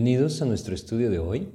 Bienvenidos 0.00 0.40
a 0.42 0.44
nuestro 0.44 0.76
estudio 0.76 1.10
de 1.10 1.18
hoy. 1.18 1.48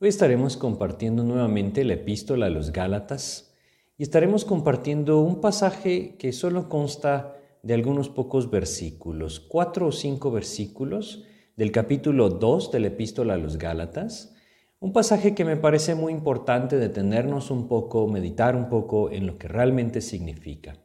Hoy 0.00 0.08
estaremos 0.08 0.56
compartiendo 0.56 1.22
nuevamente 1.22 1.84
la 1.84 1.94
epístola 1.94 2.46
a 2.46 2.50
los 2.50 2.72
Gálatas 2.72 3.54
y 3.96 4.02
estaremos 4.02 4.44
compartiendo 4.44 5.20
un 5.20 5.40
pasaje 5.40 6.16
que 6.18 6.32
solo 6.32 6.68
consta 6.68 7.36
de 7.62 7.74
algunos 7.74 8.08
pocos 8.08 8.50
versículos, 8.50 9.38
cuatro 9.38 9.86
o 9.86 9.92
cinco 9.92 10.32
versículos 10.32 11.22
del 11.54 11.70
capítulo 11.70 12.30
2 12.30 12.72
de 12.72 12.80
la 12.80 12.88
epístola 12.88 13.34
a 13.34 13.38
los 13.38 13.58
Gálatas. 13.58 14.34
Un 14.80 14.92
pasaje 14.92 15.36
que 15.36 15.44
me 15.44 15.56
parece 15.56 15.94
muy 15.94 16.12
importante 16.12 16.78
detenernos 16.78 17.52
un 17.52 17.68
poco, 17.68 18.08
meditar 18.08 18.56
un 18.56 18.68
poco 18.68 19.12
en 19.12 19.24
lo 19.24 19.38
que 19.38 19.46
realmente 19.46 20.00
significa. 20.00 20.80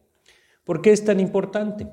¿Por 0.63 0.83
qué 0.83 0.91
es 0.91 1.03
tan 1.03 1.19
importante? 1.19 1.88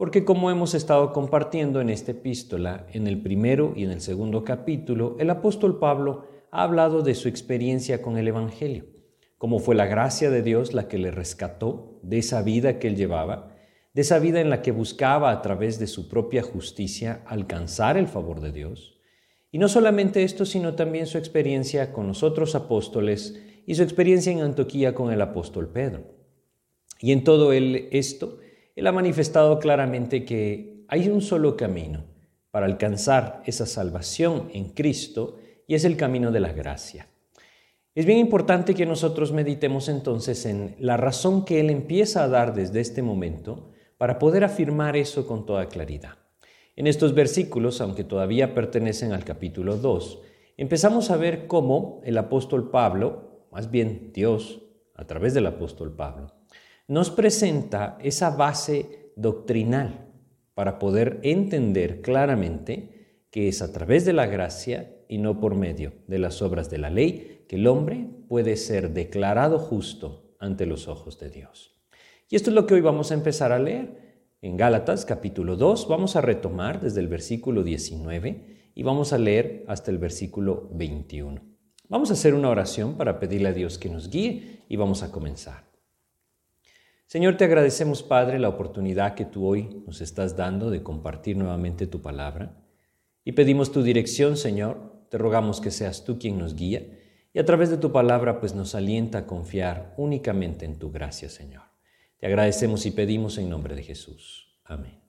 Porque 0.00 0.24
como 0.24 0.50
hemos 0.50 0.72
estado 0.72 1.12
compartiendo 1.12 1.82
en 1.82 1.90
esta 1.90 2.12
epístola, 2.12 2.86
en 2.94 3.06
el 3.06 3.20
primero 3.20 3.74
y 3.76 3.84
en 3.84 3.90
el 3.90 4.00
segundo 4.00 4.44
capítulo, 4.44 5.14
el 5.20 5.28
apóstol 5.28 5.78
Pablo 5.78 6.24
ha 6.50 6.62
hablado 6.62 7.02
de 7.02 7.14
su 7.14 7.28
experiencia 7.28 8.00
con 8.00 8.16
el 8.16 8.26
Evangelio, 8.26 8.86
cómo 9.36 9.58
fue 9.58 9.74
la 9.74 9.84
gracia 9.84 10.30
de 10.30 10.40
Dios 10.40 10.72
la 10.72 10.88
que 10.88 10.96
le 10.96 11.10
rescató 11.10 12.00
de 12.02 12.16
esa 12.16 12.40
vida 12.40 12.78
que 12.78 12.88
él 12.88 12.96
llevaba, 12.96 13.54
de 13.92 14.00
esa 14.00 14.18
vida 14.18 14.40
en 14.40 14.48
la 14.48 14.62
que 14.62 14.72
buscaba 14.72 15.32
a 15.32 15.42
través 15.42 15.78
de 15.78 15.86
su 15.86 16.08
propia 16.08 16.42
justicia 16.42 17.22
alcanzar 17.26 17.98
el 17.98 18.08
favor 18.08 18.40
de 18.40 18.52
Dios. 18.52 18.98
Y 19.52 19.58
no 19.58 19.68
solamente 19.68 20.22
esto, 20.22 20.46
sino 20.46 20.76
también 20.76 21.08
su 21.08 21.18
experiencia 21.18 21.92
con 21.92 22.06
los 22.06 22.22
otros 22.22 22.54
apóstoles 22.54 23.38
y 23.66 23.74
su 23.74 23.82
experiencia 23.82 24.32
en 24.32 24.40
Antioquía 24.40 24.94
con 24.94 25.12
el 25.12 25.20
apóstol 25.20 25.68
Pedro. 25.68 26.04
Y 27.00 27.12
en 27.12 27.22
todo 27.22 27.52
esto, 27.52 28.38
él 28.76 28.86
ha 28.86 28.92
manifestado 28.92 29.58
claramente 29.58 30.24
que 30.24 30.84
hay 30.88 31.08
un 31.08 31.20
solo 31.20 31.56
camino 31.56 32.04
para 32.50 32.66
alcanzar 32.66 33.42
esa 33.46 33.66
salvación 33.66 34.50
en 34.52 34.70
Cristo 34.70 35.38
y 35.66 35.74
es 35.74 35.84
el 35.84 35.96
camino 35.96 36.32
de 36.32 36.40
la 36.40 36.52
gracia. 36.52 37.08
Es 37.94 38.06
bien 38.06 38.18
importante 38.18 38.74
que 38.74 38.86
nosotros 38.86 39.32
meditemos 39.32 39.88
entonces 39.88 40.46
en 40.46 40.76
la 40.78 40.96
razón 40.96 41.44
que 41.44 41.60
Él 41.60 41.70
empieza 41.70 42.22
a 42.22 42.28
dar 42.28 42.54
desde 42.54 42.80
este 42.80 43.02
momento 43.02 43.70
para 43.98 44.18
poder 44.18 44.44
afirmar 44.44 44.96
eso 44.96 45.26
con 45.26 45.44
toda 45.44 45.68
claridad. 45.68 46.14
En 46.76 46.86
estos 46.86 47.14
versículos, 47.14 47.80
aunque 47.80 48.04
todavía 48.04 48.54
pertenecen 48.54 49.12
al 49.12 49.24
capítulo 49.24 49.76
2, 49.76 50.22
empezamos 50.56 51.10
a 51.10 51.16
ver 51.16 51.46
cómo 51.46 52.00
el 52.04 52.16
apóstol 52.16 52.70
Pablo, 52.70 53.46
más 53.52 53.70
bien 53.70 54.12
Dios, 54.14 54.62
a 54.94 55.06
través 55.06 55.34
del 55.34 55.46
apóstol 55.46 55.94
Pablo, 55.94 56.32
nos 56.90 57.08
presenta 57.12 57.96
esa 58.02 58.30
base 58.30 59.12
doctrinal 59.14 60.08
para 60.54 60.80
poder 60.80 61.20
entender 61.22 62.00
claramente 62.00 63.22
que 63.30 63.46
es 63.46 63.62
a 63.62 63.72
través 63.72 64.04
de 64.04 64.12
la 64.12 64.26
gracia 64.26 64.96
y 65.08 65.18
no 65.18 65.38
por 65.38 65.54
medio 65.54 65.92
de 66.08 66.18
las 66.18 66.42
obras 66.42 66.68
de 66.68 66.78
la 66.78 66.90
ley 66.90 67.44
que 67.46 67.54
el 67.54 67.68
hombre 67.68 68.10
puede 68.28 68.56
ser 68.56 68.92
declarado 68.92 69.60
justo 69.60 70.34
ante 70.40 70.66
los 70.66 70.88
ojos 70.88 71.20
de 71.20 71.30
Dios. 71.30 71.80
Y 72.28 72.34
esto 72.34 72.50
es 72.50 72.56
lo 72.56 72.66
que 72.66 72.74
hoy 72.74 72.80
vamos 72.80 73.12
a 73.12 73.14
empezar 73.14 73.52
a 73.52 73.60
leer. 73.60 74.24
En 74.42 74.56
Gálatas 74.56 75.04
capítulo 75.04 75.54
2 75.54 75.86
vamos 75.86 76.16
a 76.16 76.22
retomar 76.22 76.80
desde 76.80 76.98
el 76.98 77.06
versículo 77.06 77.62
19 77.62 78.72
y 78.74 78.82
vamos 78.82 79.12
a 79.12 79.18
leer 79.18 79.64
hasta 79.68 79.92
el 79.92 79.98
versículo 79.98 80.68
21. 80.72 81.40
Vamos 81.88 82.10
a 82.10 82.14
hacer 82.14 82.34
una 82.34 82.48
oración 82.48 82.96
para 82.96 83.20
pedirle 83.20 83.50
a 83.50 83.52
Dios 83.52 83.78
que 83.78 83.90
nos 83.90 84.10
guíe 84.10 84.64
y 84.68 84.74
vamos 84.74 85.04
a 85.04 85.12
comenzar. 85.12 85.69
Señor, 87.10 87.36
te 87.36 87.44
agradecemos, 87.44 88.04
Padre, 88.04 88.38
la 88.38 88.48
oportunidad 88.48 89.16
que 89.16 89.24
tú 89.24 89.44
hoy 89.44 89.82
nos 89.84 90.00
estás 90.00 90.36
dando 90.36 90.70
de 90.70 90.84
compartir 90.84 91.36
nuevamente 91.36 91.88
tu 91.88 92.02
palabra. 92.02 92.54
Y 93.24 93.32
pedimos 93.32 93.72
tu 93.72 93.82
dirección, 93.82 94.36
Señor. 94.36 95.06
Te 95.08 95.18
rogamos 95.18 95.60
que 95.60 95.72
seas 95.72 96.04
tú 96.04 96.20
quien 96.20 96.38
nos 96.38 96.54
guía 96.54 96.86
y 97.32 97.40
a 97.40 97.44
través 97.44 97.68
de 97.68 97.78
tu 97.78 97.90
palabra 97.90 98.38
pues 98.38 98.54
nos 98.54 98.76
alienta 98.76 99.18
a 99.18 99.26
confiar 99.26 99.92
únicamente 99.96 100.66
en 100.66 100.78
tu 100.78 100.92
gracia, 100.92 101.28
Señor. 101.28 101.62
Te 102.16 102.28
agradecemos 102.28 102.86
y 102.86 102.92
pedimos 102.92 103.38
en 103.38 103.50
nombre 103.50 103.74
de 103.74 103.82
Jesús. 103.82 104.56
Amén. 104.62 105.00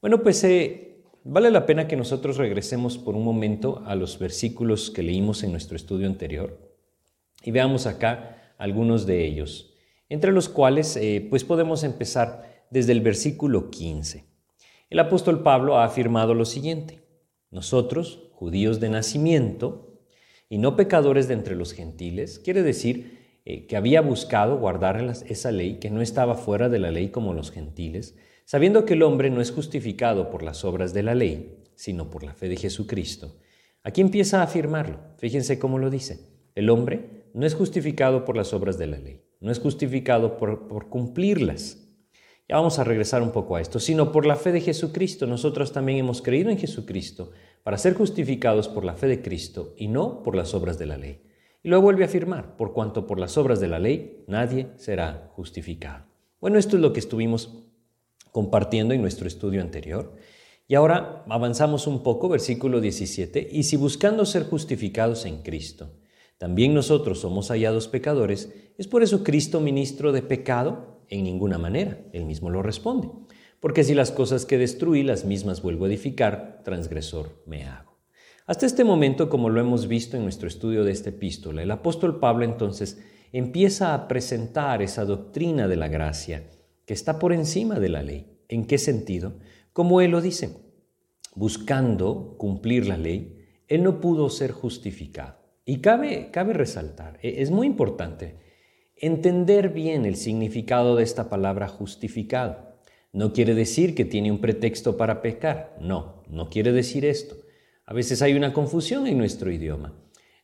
Bueno, 0.00 0.22
pues 0.22 0.42
eh, 0.44 1.02
vale 1.24 1.50
la 1.50 1.66
pena 1.66 1.88
que 1.88 1.96
nosotros 1.96 2.38
regresemos 2.38 2.96
por 2.96 3.16
un 3.16 3.24
momento 3.26 3.82
a 3.84 3.94
los 3.96 4.18
versículos 4.18 4.90
que 4.90 5.02
leímos 5.02 5.42
en 5.42 5.50
nuestro 5.52 5.76
estudio 5.76 6.06
anterior 6.06 6.58
y 7.42 7.50
veamos 7.50 7.84
acá 7.84 8.54
algunos 8.56 9.04
de 9.04 9.26
ellos 9.26 9.69
entre 10.10 10.32
los 10.32 10.48
cuales 10.48 10.96
eh, 10.96 11.26
pues 11.30 11.44
podemos 11.44 11.84
empezar 11.84 12.66
desde 12.70 12.92
el 12.92 13.00
versículo 13.00 13.70
15. 13.70 14.26
El 14.90 14.98
apóstol 14.98 15.42
Pablo 15.42 15.78
ha 15.78 15.84
afirmado 15.84 16.34
lo 16.34 16.44
siguiente, 16.44 17.00
nosotros, 17.50 18.28
judíos 18.32 18.80
de 18.80 18.90
nacimiento 18.90 20.00
y 20.48 20.58
no 20.58 20.76
pecadores 20.76 21.28
de 21.28 21.34
entre 21.34 21.54
los 21.54 21.72
gentiles, 21.72 22.40
quiere 22.40 22.62
decir 22.62 23.40
eh, 23.44 23.66
que 23.66 23.76
había 23.76 24.00
buscado 24.00 24.58
guardar 24.58 25.00
esa 25.28 25.52
ley, 25.52 25.78
que 25.78 25.90
no 25.90 26.02
estaba 26.02 26.34
fuera 26.34 26.68
de 26.68 26.80
la 26.80 26.90
ley 26.90 27.10
como 27.10 27.32
los 27.32 27.52
gentiles, 27.52 28.16
sabiendo 28.44 28.84
que 28.84 28.94
el 28.94 29.04
hombre 29.04 29.30
no 29.30 29.40
es 29.40 29.52
justificado 29.52 30.28
por 30.28 30.42
las 30.42 30.64
obras 30.64 30.92
de 30.92 31.04
la 31.04 31.14
ley, 31.14 31.62
sino 31.76 32.10
por 32.10 32.24
la 32.24 32.34
fe 32.34 32.48
de 32.48 32.56
Jesucristo. 32.56 33.36
Aquí 33.84 34.00
empieza 34.00 34.40
a 34.40 34.44
afirmarlo. 34.44 34.98
Fíjense 35.18 35.60
cómo 35.60 35.78
lo 35.78 35.88
dice. 35.88 36.28
El 36.56 36.68
hombre 36.68 37.28
no 37.32 37.46
es 37.46 37.54
justificado 37.54 38.24
por 38.24 38.36
las 38.36 38.52
obras 38.52 38.76
de 38.76 38.86
la 38.88 38.98
ley 38.98 39.22
no 39.40 39.50
es 39.50 39.58
justificado 39.58 40.36
por, 40.36 40.88
cumplirlas. 40.88 41.78
Ya 42.48 42.56
vamos 42.56 42.78
a 42.78 42.84
regresar 42.84 43.22
un 43.22 43.30
poco 43.30 43.56
a 43.56 43.60
esto, 43.60 43.78
sino 43.80 44.12
por 44.12 44.26
la 44.26 44.36
fe 44.36 44.52
de 44.52 44.60
Jesucristo. 44.60 45.26
Nosotros 45.26 45.72
también 45.72 45.98
hemos 45.98 46.20
creído 46.20 46.50
en 46.50 46.58
Jesucristo 46.58 47.30
para 47.62 47.78
ser 47.78 47.94
justificados 47.94 48.68
por 48.68 48.84
la 48.84 48.94
fe 48.94 49.06
de 49.06 49.22
Cristo 49.22 49.74
y 49.76 49.88
no 49.88 50.22
por 50.22 50.34
las 50.34 50.54
obras 50.54 50.78
de 50.78 50.86
la 50.86 50.96
ley. 50.96 51.22
Y 51.62 51.68
luego 51.68 51.84
vuelve 51.84 52.04
a 52.04 52.06
afirmar, 52.06 52.56
por 52.56 52.72
cuanto 52.72 53.06
por 53.06 53.18
las 53.18 53.36
obras 53.38 53.60
de 53.60 53.68
la 53.68 53.78
ley 53.78 54.24
nadie 54.26 54.68
será 54.76 55.30
justificado. 55.34 56.06
Bueno, 56.40 56.58
esto 56.58 56.76
es 56.76 56.82
lo 56.82 56.92
que 56.92 57.00
estuvimos 57.00 57.64
compartiendo 58.32 58.94
en 58.94 59.02
nuestro 59.02 59.28
estudio 59.28 59.60
anterior. 59.60 60.16
Y 60.66 60.74
ahora 60.74 61.24
avanzamos 61.28 61.86
un 61.86 62.02
poco, 62.02 62.28
versículo 62.28 62.80
17, 62.80 63.48
y 63.50 63.64
si 63.64 63.76
buscando 63.76 64.24
ser 64.24 64.44
justificados 64.44 65.26
en 65.26 65.42
Cristo, 65.42 65.90
también 66.40 66.72
nosotros 66.72 67.20
somos 67.20 67.48
hallados 67.48 67.86
pecadores, 67.86 68.50
¿es 68.78 68.88
por 68.88 69.02
eso 69.02 69.22
Cristo 69.22 69.60
ministro 69.60 70.10
de 70.10 70.22
pecado? 70.22 71.04
En 71.10 71.24
ninguna 71.24 71.58
manera, 71.58 72.00
él 72.14 72.24
mismo 72.24 72.48
lo 72.48 72.62
responde. 72.62 73.10
Porque 73.60 73.84
si 73.84 73.92
las 73.92 74.10
cosas 74.10 74.46
que 74.46 74.56
destruí 74.56 75.02
las 75.02 75.26
mismas 75.26 75.60
vuelvo 75.60 75.84
a 75.84 75.88
edificar, 75.88 76.62
transgresor 76.64 77.42
me 77.44 77.64
hago. 77.64 77.98
Hasta 78.46 78.64
este 78.64 78.84
momento, 78.84 79.28
como 79.28 79.50
lo 79.50 79.60
hemos 79.60 79.86
visto 79.86 80.16
en 80.16 80.22
nuestro 80.22 80.48
estudio 80.48 80.82
de 80.82 80.92
esta 80.92 81.10
epístola, 81.10 81.62
el 81.62 81.70
apóstol 81.70 82.18
Pablo 82.20 82.46
entonces 82.46 83.04
empieza 83.32 83.92
a 83.92 84.08
presentar 84.08 84.80
esa 84.80 85.04
doctrina 85.04 85.68
de 85.68 85.76
la 85.76 85.88
gracia 85.88 86.48
que 86.86 86.94
está 86.94 87.18
por 87.18 87.34
encima 87.34 87.78
de 87.78 87.90
la 87.90 88.02
ley. 88.02 88.38
¿En 88.48 88.64
qué 88.64 88.78
sentido? 88.78 89.34
Como 89.74 90.00
él 90.00 90.12
lo 90.12 90.22
dice, 90.22 90.56
buscando 91.34 92.36
cumplir 92.38 92.86
la 92.86 92.96
ley, 92.96 93.44
él 93.68 93.82
no 93.82 94.00
pudo 94.00 94.30
ser 94.30 94.52
justificado. 94.52 95.39
Y 95.70 95.82
cabe, 95.82 96.30
cabe 96.32 96.52
resaltar, 96.52 97.20
e, 97.22 97.42
es 97.42 97.52
muy 97.52 97.68
importante 97.68 98.34
entender 98.96 99.68
bien 99.68 100.04
el 100.04 100.16
significado 100.16 100.96
de 100.96 101.04
esta 101.04 101.28
palabra 101.28 101.68
justificado. 101.68 102.74
No 103.12 103.32
quiere 103.32 103.54
decir 103.54 103.94
que 103.94 104.04
tiene 104.04 104.32
un 104.32 104.40
pretexto 104.40 104.96
para 104.96 105.22
pecar, 105.22 105.76
no, 105.80 106.24
no 106.28 106.50
quiere 106.50 106.72
decir 106.72 107.04
esto. 107.04 107.36
A 107.86 107.94
veces 107.94 108.20
hay 108.20 108.34
una 108.34 108.52
confusión 108.52 109.06
en 109.06 109.16
nuestro 109.16 109.52
idioma. 109.52 109.94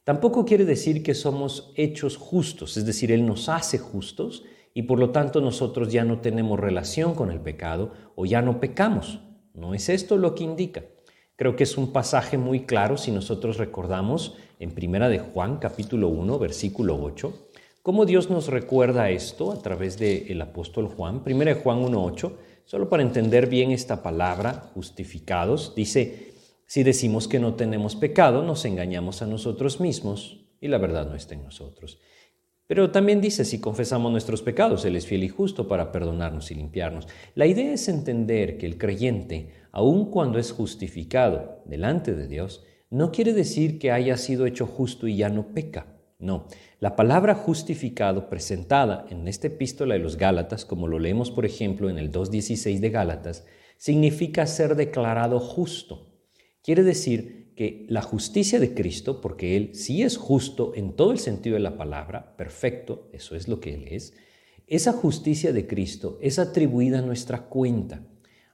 Tampoco 0.04 0.44
quiere 0.44 0.64
decir 0.64 1.02
que 1.02 1.14
somos 1.14 1.72
hechos 1.74 2.16
justos, 2.16 2.76
es 2.76 2.86
decir, 2.86 3.10
Él 3.10 3.26
nos 3.26 3.48
hace 3.48 3.78
justos 3.78 4.44
y 4.74 4.82
por 4.82 5.00
lo 5.00 5.10
tanto 5.10 5.40
nosotros 5.40 5.90
ya 5.90 6.04
no 6.04 6.20
tenemos 6.20 6.60
relación 6.60 7.16
con 7.16 7.32
el 7.32 7.40
pecado 7.40 7.94
o 8.14 8.26
ya 8.26 8.42
no 8.42 8.60
pecamos. 8.60 9.22
No 9.54 9.74
es 9.74 9.88
esto 9.88 10.18
lo 10.18 10.36
que 10.36 10.44
indica. 10.44 10.84
Creo 11.34 11.56
que 11.56 11.64
es 11.64 11.76
un 11.76 11.92
pasaje 11.92 12.38
muy 12.38 12.64
claro 12.64 12.96
si 12.96 13.10
nosotros 13.10 13.58
recordamos 13.58 14.36
en 14.58 14.70
Primera 14.72 15.08
de 15.08 15.18
Juan 15.18 15.58
capítulo 15.58 16.08
1 16.08 16.38
versículo 16.38 17.00
8, 17.02 17.48
cómo 17.82 18.06
Dios 18.06 18.30
nos 18.30 18.48
recuerda 18.48 19.10
esto 19.10 19.52
a 19.52 19.60
través 19.60 19.98
del 19.98 20.40
apóstol 20.40 20.88
Juan. 20.88 21.22
Primera 21.22 21.54
de 21.54 21.60
Juan 21.60 21.82
1.8, 21.82 22.32
solo 22.64 22.88
para 22.88 23.02
entender 23.02 23.48
bien 23.48 23.70
esta 23.70 24.02
palabra, 24.02 24.70
justificados, 24.74 25.74
dice, 25.74 26.32
si 26.66 26.82
decimos 26.82 27.28
que 27.28 27.38
no 27.38 27.54
tenemos 27.54 27.94
pecado, 27.94 28.42
nos 28.42 28.64
engañamos 28.64 29.22
a 29.22 29.26
nosotros 29.26 29.78
mismos 29.80 30.40
y 30.60 30.68
la 30.68 30.78
verdad 30.78 31.08
no 31.08 31.14
está 31.14 31.34
en 31.34 31.44
nosotros. 31.44 31.98
Pero 32.66 32.90
también 32.90 33.20
dice, 33.20 33.44
si 33.44 33.60
confesamos 33.60 34.10
nuestros 34.10 34.42
pecados, 34.42 34.84
Él 34.84 34.96
es 34.96 35.06
fiel 35.06 35.22
y 35.22 35.28
justo 35.28 35.68
para 35.68 35.92
perdonarnos 35.92 36.50
y 36.50 36.56
limpiarnos. 36.56 37.06
La 37.36 37.46
idea 37.46 37.72
es 37.72 37.88
entender 37.88 38.58
que 38.58 38.66
el 38.66 38.76
creyente, 38.76 39.52
aun 39.70 40.10
cuando 40.10 40.40
es 40.40 40.50
justificado 40.50 41.62
delante 41.66 42.14
de 42.14 42.26
Dios, 42.26 42.64
no 42.96 43.12
quiere 43.12 43.34
decir 43.34 43.78
que 43.78 43.92
haya 43.92 44.16
sido 44.16 44.46
hecho 44.46 44.66
justo 44.66 45.06
y 45.06 45.18
ya 45.18 45.28
no 45.28 45.48
peca. 45.52 45.98
No, 46.18 46.46
la 46.80 46.96
palabra 46.96 47.34
justificado 47.34 48.30
presentada 48.30 49.04
en 49.10 49.28
esta 49.28 49.48
epístola 49.48 49.94
de 49.94 50.00
los 50.00 50.16
Gálatas, 50.16 50.64
como 50.64 50.88
lo 50.88 50.98
leemos 50.98 51.30
por 51.30 51.44
ejemplo 51.44 51.90
en 51.90 51.98
el 51.98 52.10
2.16 52.10 52.80
de 52.80 52.88
Gálatas, 52.88 53.44
significa 53.76 54.46
ser 54.46 54.76
declarado 54.76 55.40
justo. 55.40 56.14
Quiere 56.62 56.82
decir 56.82 57.52
que 57.54 57.84
la 57.90 58.00
justicia 58.00 58.58
de 58.58 58.72
Cristo, 58.72 59.20
porque 59.20 59.58
Él 59.58 59.74
sí 59.74 60.02
es 60.02 60.16
justo 60.16 60.72
en 60.74 60.96
todo 60.96 61.12
el 61.12 61.18
sentido 61.18 61.54
de 61.54 61.60
la 61.60 61.76
palabra, 61.76 62.34
perfecto, 62.38 63.10
eso 63.12 63.36
es 63.36 63.46
lo 63.46 63.60
que 63.60 63.74
Él 63.74 63.88
es, 63.90 64.14
esa 64.66 64.92
justicia 64.92 65.52
de 65.52 65.66
Cristo 65.66 66.18
es 66.22 66.38
atribuida 66.38 67.00
a 67.00 67.02
nuestra 67.02 67.42
cuenta. 67.42 68.06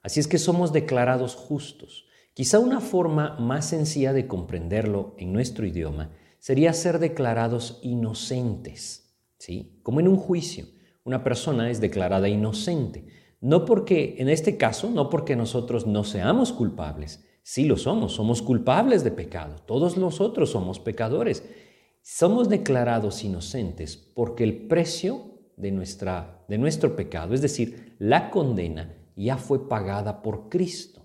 Así 0.03 0.19
es 0.19 0.27
que 0.27 0.39
somos 0.39 0.73
declarados 0.73 1.37
justos. 1.37 2.09
Quizá 2.35 2.59
una 2.59 2.81
forma 2.81 3.37
más 3.39 3.67
sencilla 3.67 4.13
de 4.13 4.27
comprenderlo 4.27 5.15
en 5.19 5.33
nuestro 5.33 5.67
idioma 5.67 6.11
sería 6.39 6.73
ser 6.73 6.99
declarados 6.99 7.79
inocentes, 7.83 9.17
¿sí? 9.39 9.81
Como 9.83 10.01
en 10.01 10.09
un 10.09 10.17
juicio, 10.17 10.67
una 11.05 11.23
persona 11.23 11.71
es 11.71 11.81
declarada 11.81 12.29
inocente, 12.29 13.07
no 13.41 13.65
porque 13.65 14.17
en 14.19 14.29
este 14.29 14.57
caso, 14.57 14.91
no 14.91 15.11
porque 15.11 15.37
nosotros 15.37 15.87
no 15.87 16.05
seamos 16.05 16.53
culpables, 16.53 17.25
sí 17.43 17.65
lo 17.65 17.77
somos, 17.77 18.13
somos 18.13 18.41
culpables 18.41 19.05
de 19.05 19.11
pecado, 19.11 19.57
todos 19.67 19.97
nosotros 19.97 20.51
somos 20.51 20.81
pecadores. 20.81 21.45
Somos 22.05 22.49
declarados 22.49 23.23
inocentes 23.23 23.97
porque 23.97 24.43
el 24.43 24.67
precio 24.67 25.39
de, 25.57 25.71
nuestra, 25.71 26.45
de 26.49 26.59
nuestro 26.59 26.97
pecado, 26.97 27.33
es 27.33 27.41
decir, 27.41 27.95
la 28.01 28.31
condena, 28.31 28.93
ya 29.15 29.37
fue 29.37 29.69
pagada 29.69 30.21
por 30.21 30.49
Cristo. 30.49 31.02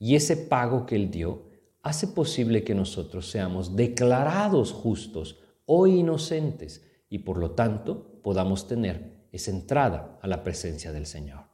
Y 0.00 0.16
ese 0.16 0.36
pago 0.36 0.86
que 0.86 0.96
Él 0.96 1.10
dio 1.10 1.42
hace 1.82 2.08
posible 2.08 2.64
que 2.64 2.74
nosotros 2.74 3.30
seamos 3.30 3.76
declarados 3.76 4.72
justos 4.72 5.38
o 5.66 5.86
inocentes 5.86 6.84
y 7.08 7.18
por 7.18 7.36
lo 7.36 7.52
tanto 7.52 8.20
podamos 8.22 8.66
tener 8.66 9.28
esa 9.30 9.50
entrada 9.50 10.18
a 10.22 10.26
la 10.26 10.42
presencia 10.42 10.90
del 10.90 11.06
Señor. 11.06 11.44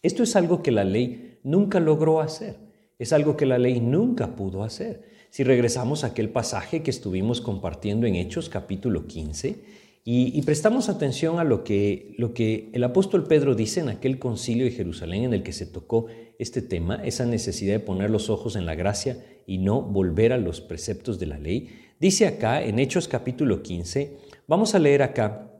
Esto 0.00 0.22
es 0.22 0.36
algo 0.36 0.62
que 0.62 0.70
la 0.70 0.84
ley 0.84 1.40
nunca 1.42 1.80
logró 1.80 2.20
hacer, 2.20 2.56
es 2.98 3.12
algo 3.12 3.36
que 3.36 3.46
la 3.46 3.58
ley 3.58 3.80
nunca 3.80 4.36
pudo 4.36 4.62
hacer. 4.62 5.16
Si 5.30 5.42
regresamos 5.42 6.04
a 6.04 6.08
aquel 6.08 6.30
pasaje 6.30 6.82
que 6.82 6.90
estuvimos 6.90 7.40
compartiendo 7.40 8.06
en 8.06 8.14
Hechos 8.14 8.48
capítulo 8.48 9.06
15 9.06 9.75
y, 10.08 10.40
prestamos 10.42 10.88
atención 10.88 11.40
a 11.40 11.44
lo 11.44 11.64
que, 11.64 12.14
lo 12.16 12.32
que 12.32 12.70
el 12.72 12.84
apóstol 12.84 13.24
Pedro 13.24 13.56
dice 13.56 13.80
en 13.80 13.88
aquel 13.88 14.20
concilio 14.20 14.64
de 14.64 14.70
Jerusalén 14.70 15.24
en 15.24 15.34
el 15.34 15.42
que 15.42 15.52
se 15.52 15.66
tocó 15.66 16.06
este 16.38 16.62
tema, 16.62 17.04
esa 17.04 17.26
necesidad 17.26 17.72
de 17.72 17.80
poner 17.80 18.08
los 18.10 18.30
ojos 18.30 18.54
en 18.54 18.66
la 18.66 18.76
gracia 18.76 19.18
y 19.48 19.58
no 19.58 19.82
volver 19.82 20.32
a 20.32 20.38
los 20.38 20.60
preceptos 20.60 21.18
de 21.18 21.26
la 21.26 21.40
ley, 21.40 21.70
dice 21.98 22.28
acá 22.28 22.62
en 22.62 22.78
Hechos 22.78 23.08
capítulo 23.08 23.64
15, 23.64 24.16
vamos 24.46 24.76
a 24.76 24.78
leer 24.78 25.02
acá 25.02 25.52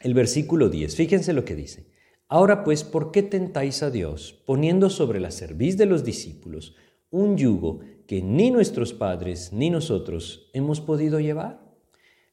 el 0.00 0.14
versículo 0.14 0.68
10, 0.68 0.94
fíjense 0.94 1.32
lo 1.32 1.44
que 1.44 1.56
dice. 1.56 1.90
Ahora 2.28 2.62
pues, 2.62 2.84
¿por 2.84 3.10
qué 3.10 3.24
tentáis 3.24 3.82
a 3.82 3.90
Dios 3.90 4.44
poniendo 4.46 4.90
sobre 4.90 5.18
la 5.18 5.32
cerviz 5.32 5.76
de 5.76 5.86
los 5.86 6.04
discípulos 6.04 6.76
un 7.10 7.36
yugo 7.36 7.80
que 8.06 8.22
ni 8.22 8.52
nuestros 8.52 8.92
padres 8.92 9.52
ni 9.52 9.70
nosotros 9.70 10.50
hemos 10.52 10.80
podido 10.80 11.18
llevar? 11.18 11.67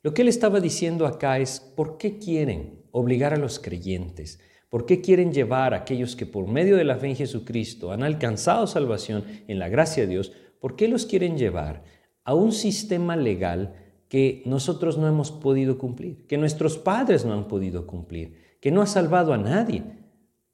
Lo 0.06 0.14
que 0.14 0.22
él 0.22 0.28
estaba 0.28 0.60
diciendo 0.60 1.08
acá 1.08 1.40
es, 1.40 1.60
¿por 1.60 1.98
qué 1.98 2.20
quieren 2.20 2.84
obligar 2.92 3.34
a 3.34 3.38
los 3.38 3.58
creyentes? 3.58 4.40
¿Por 4.70 4.86
qué 4.86 5.02
quieren 5.02 5.34
llevar 5.34 5.74
a 5.74 5.78
aquellos 5.78 6.16
que 6.16 6.28
por 6.28 6.48
medio 6.48 6.78
de 6.78 6.84
la 6.84 6.98
fe 6.98 7.08
en 7.08 7.16
Jesucristo 7.16 7.92
han 7.92 8.04
alcanzado 8.04 8.68
salvación 8.68 9.24
en 9.48 9.58
la 9.58 9.68
gracia 9.68 10.04
de 10.04 10.10
Dios? 10.10 10.32
¿Por 10.60 10.76
qué 10.76 10.88
los 10.88 11.08
quieren 11.08 11.40
llevar 11.40 11.84
a 12.24 12.36
un 12.36 12.52
sistema 12.52 13.16
legal 13.16 13.74
que 14.08 14.44
nosotros 14.46 15.00
no 15.00 15.08
hemos 15.08 15.32
podido 15.32 15.80
cumplir, 15.80 16.28
que 16.28 16.38
nuestros 16.38 16.78
padres 16.78 17.26
no 17.26 17.34
han 17.34 17.48
podido 17.48 17.88
cumplir, 17.88 18.60
que 18.62 18.70
no 18.70 18.84
ha 18.84 18.86
salvado 18.86 19.34
a 19.34 19.40
nadie? 19.40 19.86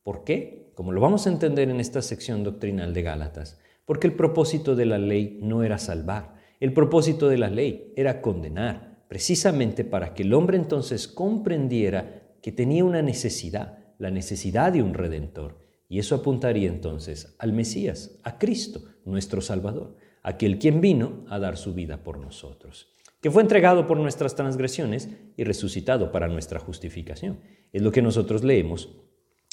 ¿Por 0.02 0.24
qué? 0.24 0.72
Como 0.76 0.94
lo 0.94 1.02
vamos 1.02 1.28
a 1.28 1.30
entender 1.30 1.70
en 1.70 1.82
esta 1.82 2.02
sección 2.02 2.46
doctrinal 2.46 2.94
de 2.94 3.02
Gálatas, 3.02 3.60
porque 3.84 4.08
el 4.08 4.14
propósito 4.14 4.78
de 4.78 4.86
la 4.86 4.98
ley 4.98 5.40
no 5.42 5.62
era 5.62 5.78
salvar, 5.78 6.36
el 6.62 6.72
propósito 6.72 7.28
de 7.28 7.38
la 7.38 7.50
ley 7.50 7.92
era 7.98 8.22
condenar 8.22 8.91
precisamente 9.12 9.84
para 9.84 10.14
que 10.14 10.24
el 10.24 10.34
hombre 10.34 10.56
entonces 10.56 11.06
comprendiera 11.06 12.38
que 12.42 12.54
tenía 12.54 12.86
una 12.86 13.02
necesidad, 13.02 13.80
la 14.00 14.10
necesidad 14.10 14.72
de 14.72 14.82
un 14.82 14.94
redentor. 14.94 15.58
Y 15.90 16.00
eso 16.00 16.16
apuntaría 16.16 16.70
entonces 16.70 17.36
al 17.38 17.52
Mesías, 17.52 18.18
a 18.24 18.38
Cristo, 18.38 18.86
nuestro 19.04 19.42
Salvador, 19.42 19.98
aquel 20.24 20.60
quien 20.60 20.80
vino 20.80 21.26
a 21.28 21.40
dar 21.40 21.58
su 21.58 21.74
vida 21.74 22.06
por 22.06 22.20
nosotros, 22.20 22.88
que 23.20 23.30
fue 23.30 23.42
entregado 23.42 23.86
por 23.86 23.98
nuestras 23.98 24.34
transgresiones 24.34 25.10
y 25.36 25.44
resucitado 25.44 26.14
para 26.14 26.30
nuestra 26.30 26.62
justificación. 26.62 27.42
Es 27.74 27.82
lo 27.82 27.92
que 27.92 28.02
nosotros 28.02 28.46
leemos 28.46 28.96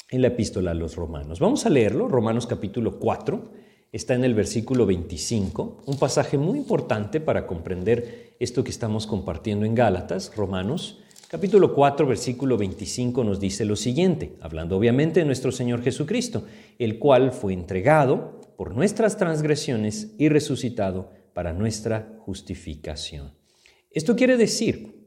en 0.09 0.21
la 0.21 0.29
epístola 0.29 0.71
a 0.71 0.73
los 0.73 0.95
romanos. 0.95 1.41
Vamos 1.41 1.65
a 1.65 1.69
leerlo, 1.69 2.07
Romanos 2.07 2.47
capítulo 2.47 2.97
4, 2.97 3.51
está 3.91 4.13
en 4.13 4.23
el 4.23 4.35
versículo 4.35 4.85
25, 4.85 5.83
un 5.85 5.97
pasaje 5.97 6.37
muy 6.37 6.59
importante 6.59 7.19
para 7.19 7.47
comprender 7.47 8.35
esto 8.39 8.63
que 8.63 8.69
estamos 8.69 9.07
compartiendo 9.07 9.65
en 9.65 9.73
Gálatas, 9.73 10.31
Romanos. 10.35 10.99
Capítulo 11.27 11.73
4, 11.73 12.07
versículo 12.07 12.57
25 12.57 13.23
nos 13.23 13.39
dice 13.39 13.65
lo 13.65 13.75
siguiente, 13.75 14.35
hablando 14.41 14.77
obviamente 14.77 15.19
de 15.19 15.25
nuestro 15.25 15.51
Señor 15.51 15.81
Jesucristo, 15.81 16.43
el 16.77 16.99
cual 16.99 17.31
fue 17.31 17.53
entregado 17.53 18.41
por 18.57 18.75
nuestras 18.75 19.17
transgresiones 19.17 20.13
y 20.17 20.29
resucitado 20.29 21.09
para 21.33 21.53
nuestra 21.53 22.15
justificación. 22.19 23.33
Esto 23.91 24.15
quiere 24.15 24.37
decir 24.37 24.99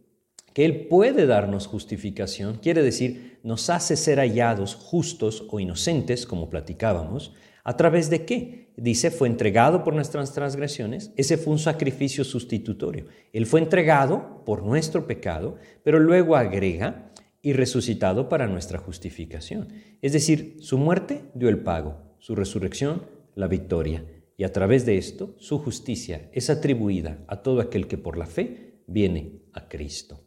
que 0.54 0.64
Él 0.64 0.86
puede 0.88 1.26
darnos 1.26 1.66
justificación, 1.66 2.58
quiere 2.58 2.82
decir 2.82 3.38
nos 3.42 3.70
hace 3.70 3.96
ser 3.96 4.18
hallados 4.18 4.74
justos 4.74 5.46
o 5.50 5.58
inocentes, 5.58 6.26
como 6.26 6.48
platicábamos, 6.48 7.32
¿A 7.64 7.76
través 7.76 8.10
de 8.10 8.24
qué? 8.24 8.72
Dice, 8.76 9.10
fue 9.10 9.28
entregado 9.28 9.84
por 9.84 9.94
nuestras 9.94 10.32
transgresiones. 10.32 11.12
Ese 11.16 11.36
fue 11.36 11.52
un 11.52 11.58
sacrificio 11.58 12.24
sustitutorio. 12.24 13.06
Él 13.32 13.46
fue 13.46 13.60
entregado 13.60 14.42
por 14.44 14.64
nuestro 14.64 15.06
pecado, 15.06 15.56
pero 15.84 16.00
luego 16.00 16.36
agrega 16.36 17.12
y 17.40 17.52
resucitado 17.52 18.28
para 18.28 18.46
nuestra 18.46 18.78
justificación. 18.78 19.68
Es 20.00 20.12
decir, 20.12 20.56
su 20.60 20.78
muerte 20.78 21.22
dio 21.34 21.48
el 21.48 21.60
pago, 21.60 22.16
su 22.18 22.34
resurrección 22.34 23.02
la 23.34 23.48
victoria. 23.48 24.04
Y 24.36 24.44
a 24.44 24.52
través 24.52 24.86
de 24.86 24.98
esto, 24.98 25.34
su 25.38 25.58
justicia 25.58 26.28
es 26.32 26.50
atribuida 26.50 27.24
a 27.28 27.42
todo 27.42 27.60
aquel 27.60 27.86
que 27.86 27.98
por 27.98 28.16
la 28.16 28.26
fe 28.26 28.82
viene 28.86 29.42
a 29.52 29.68
Cristo. 29.68 30.20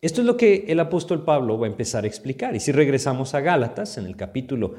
Esto 0.00 0.20
es 0.20 0.26
lo 0.26 0.36
que 0.36 0.64
el 0.66 0.80
apóstol 0.80 1.24
Pablo 1.24 1.58
va 1.58 1.66
a 1.66 1.70
empezar 1.70 2.02
a 2.02 2.08
explicar. 2.08 2.56
Y 2.56 2.60
si 2.60 2.72
regresamos 2.72 3.34
a 3.34 3.40
Gálatas, 3.40 3.98
en 3.98 4.06
el 4.06 4.16
capítulo 4.16 4.74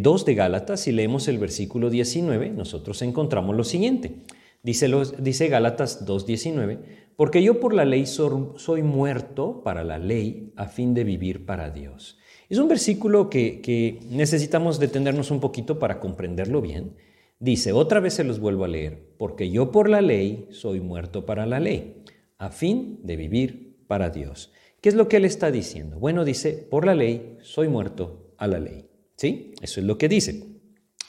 2 0.00 0.24
de 0.24 0.34
Gálatas, 0.34 0.80
si 0.80 0.92
leemos 0.92 1.28
el 1.28 1.38
versículo 1.38 1.90
19, 1.90 2.50
nosotros 2.50 3.02
encontramos 3.02 3.56
lo 3.56 3.64
siguiente. 3.64 4.22
Dice, 4.62 4.88
dice 5.18 5.48
Gálatas 5.48 6.06
2.19, 6.06 6.78
porque 7.16 7.42
yo 7.42 7.58
por 7.58 7.74
la 7.74 7.84
ley 7.84 8.06
soy, 8.06 8.82
muerto 8.82 9.62
para 9.64 9.82
la 9.82 9.98
ley 9.98 10.52
a 10.56 10.66
fin 10.66 10.94
de 10.94 11.02
vivir 11.02 11.44
para 11.46 11.70
Dios. 11.70 12.18
Es 12.48 12.58
un 12.58 12.68
versículo 12.68 13.28
que, 13.28 13.60
que 13.60 13.98
necesitamos 14.10 14.78
detenernos 14.78 15.30
un 15.32 15.40
poquito 15.40 15.80
para 15.80 15.98
comprenderlo 15.98 16.60
bien. 16.60 16.94
Dice, 17.40 17.72
otra 17.72 17.98
vez 17.98 18.14
se 18.14 18.24
los 18.24 18.38
vuelvo 18.38 18.64
a 18.64 18.68
leer, 18.68 19.14
porque 19.18 19.50
yo 19.50 19.72
por 19.72 19.88
la 19.88 20.00
ley 20.00 20.46
soy 20.50 20.80
muerto 20.80 21.26
para 21.26 21.44
la 21.44 21.58
ley, 21.58 22.04
a 22.38 22.50
fin 22.50 23.00
de 23.02 23.16
vivir 23.16 23.84
para 23.88 24.10
Dios. 24.10 24.52
¿Qué 24.80 24.88
es 24.88 24.94
lo 24.94 25.08
que 25.08 25.16
él 25.16 25.24
está 25.24 25.50
diciendo? 25.50 25.98
Bueno, 25.98 26.24
dice, 26.24 26.52
por 26.52 26.86
la 26.86 26.94
ley 26.94 27.38
soy 27.42 27.66
muerto 27.68 28.32
a 28.36 28.46
la 28.46 28.60
ley. 28.60 28.91
¿Sí? 29.22 29.54
Eso 29.62 29.78
es 29.78 29.86
lo 29.86 29.98
que 29.98 30.08
dice. 30.08 30.42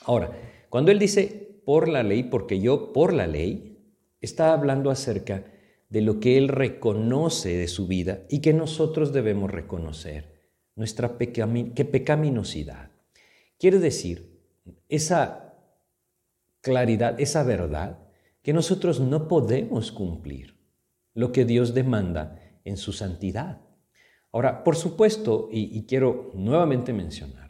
Ahora, 0.04 0.30
cuando 0.70 0.92
él 0.92 1.00
dice 1.00 1.58
por 1.64 1.88
la 1.88 2.04
ley, 2.04 2.22
porque 2.22 2.60
yo 2.60 2.92
por 2.92 3.12
la 3.12 3.26
ley, 3.26 3.76
está 4.20 4.52
hablando 4.52 4.92
acerca 4.92 5.46
de 5.88 6.00
lo 6.00 6.20
que 6.20 6.38
él 6.38 6.46
reconoce 6.46 7.56
de 7.56 7.66
su 7.66 7.88
vida 7.88 8.20
y 8.28 8.38
que 8.38 8.52
nosotros 8.52 9.12
debemos 9.12 9.50
reconocer, 9.50 10.32
nuestra 10.76 11.18
pecaminosidad. 11.18 12.92
Quiere 13.58 13.80
decir, 13.80 14.40
esa 14.88 15.56
claridad, 16.60 17.20
esa 17.20 17.42
verdad, 17.42 17.98
que 18.42 18.52
nosotros 18.52 19.00
no 19.00 19.26
podemos 19.26 19.90
cumplir 19.90 20.54
lo 21.14 21.32
que 21.32 21.44
Dios 21.44 21.74
demanda 21.74 22.38
en 22.64 22.76
su 22.76 22.92
santidad. 22.92 23.60
Ahora, 24.30 24.62
por 24.62 24.76
supuesto, 24.76 25.48
y 25.50 25.84
quiero 25.86 26.30
nuevamente 26.34 26.92
mencionar, 26.92 27.43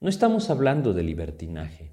no 0.00 0.08
estamos 0.10 0.50
hablando 0.50 0.92
de 0.92 1.02
libertinaje. 1.02 1.92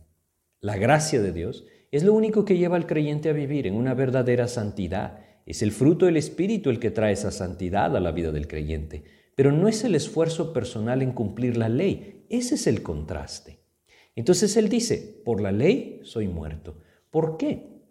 La 0.60 0.75
gracia 0.77 1.22
de 1.22 1.31
Dios 1.31 1.65
es 1.91 2.03
lo 2.03 2.13
único 2.13 2.43
que 2.43 2.57
lleva 2.57 2.75
al 2.75 2.86
creyente 2.86 3.29
a 3.29 3.33
vivir 3.33 3.65
en 3.65 3.75
una 3.75 3.93
verdadera 3.93 4.48
santidad. 4.48 5.19
Es 5.45 5.62
el 5.62 5.72
fruto 5.72 6.05
del 6.05 6.17
Espíritu 6.17 6.69
el 6.69 6.79
que 6.79 6.91
trae 6.91 7.13
esa 7.13 7.31
santidad 7.31 7.95
a 7.95 8.00
la 8.00 8.12
vida 8.12 8.31
del 8.31 8.48
creyente. 8.48 9.03
Pero 9.36 9.51
no 9.51 9.67
es 9.67 9.83
el 9.83 9.95
esfuerzo 9.95 10.53
personal 10.53 11.01
en 11.01 11.13
cumplir 11.13 11.55
la 11.55 11.69
ley. 11.69 12.25
Ese 12.29 12.55
es 12.55 12.67
el 12.67 12.83
contraste. 12.83 13.60
Entonces 14.15 14.57
él 14.57 14.69
dice, 14.69 15.22
por 15.24 15.41
la 15.41 15.51
ley 15.51 16.01
soy 16.03 16.27
muerto. 16.27 16.77
¿Por 17.10 17.38
qué? 17.38 17.83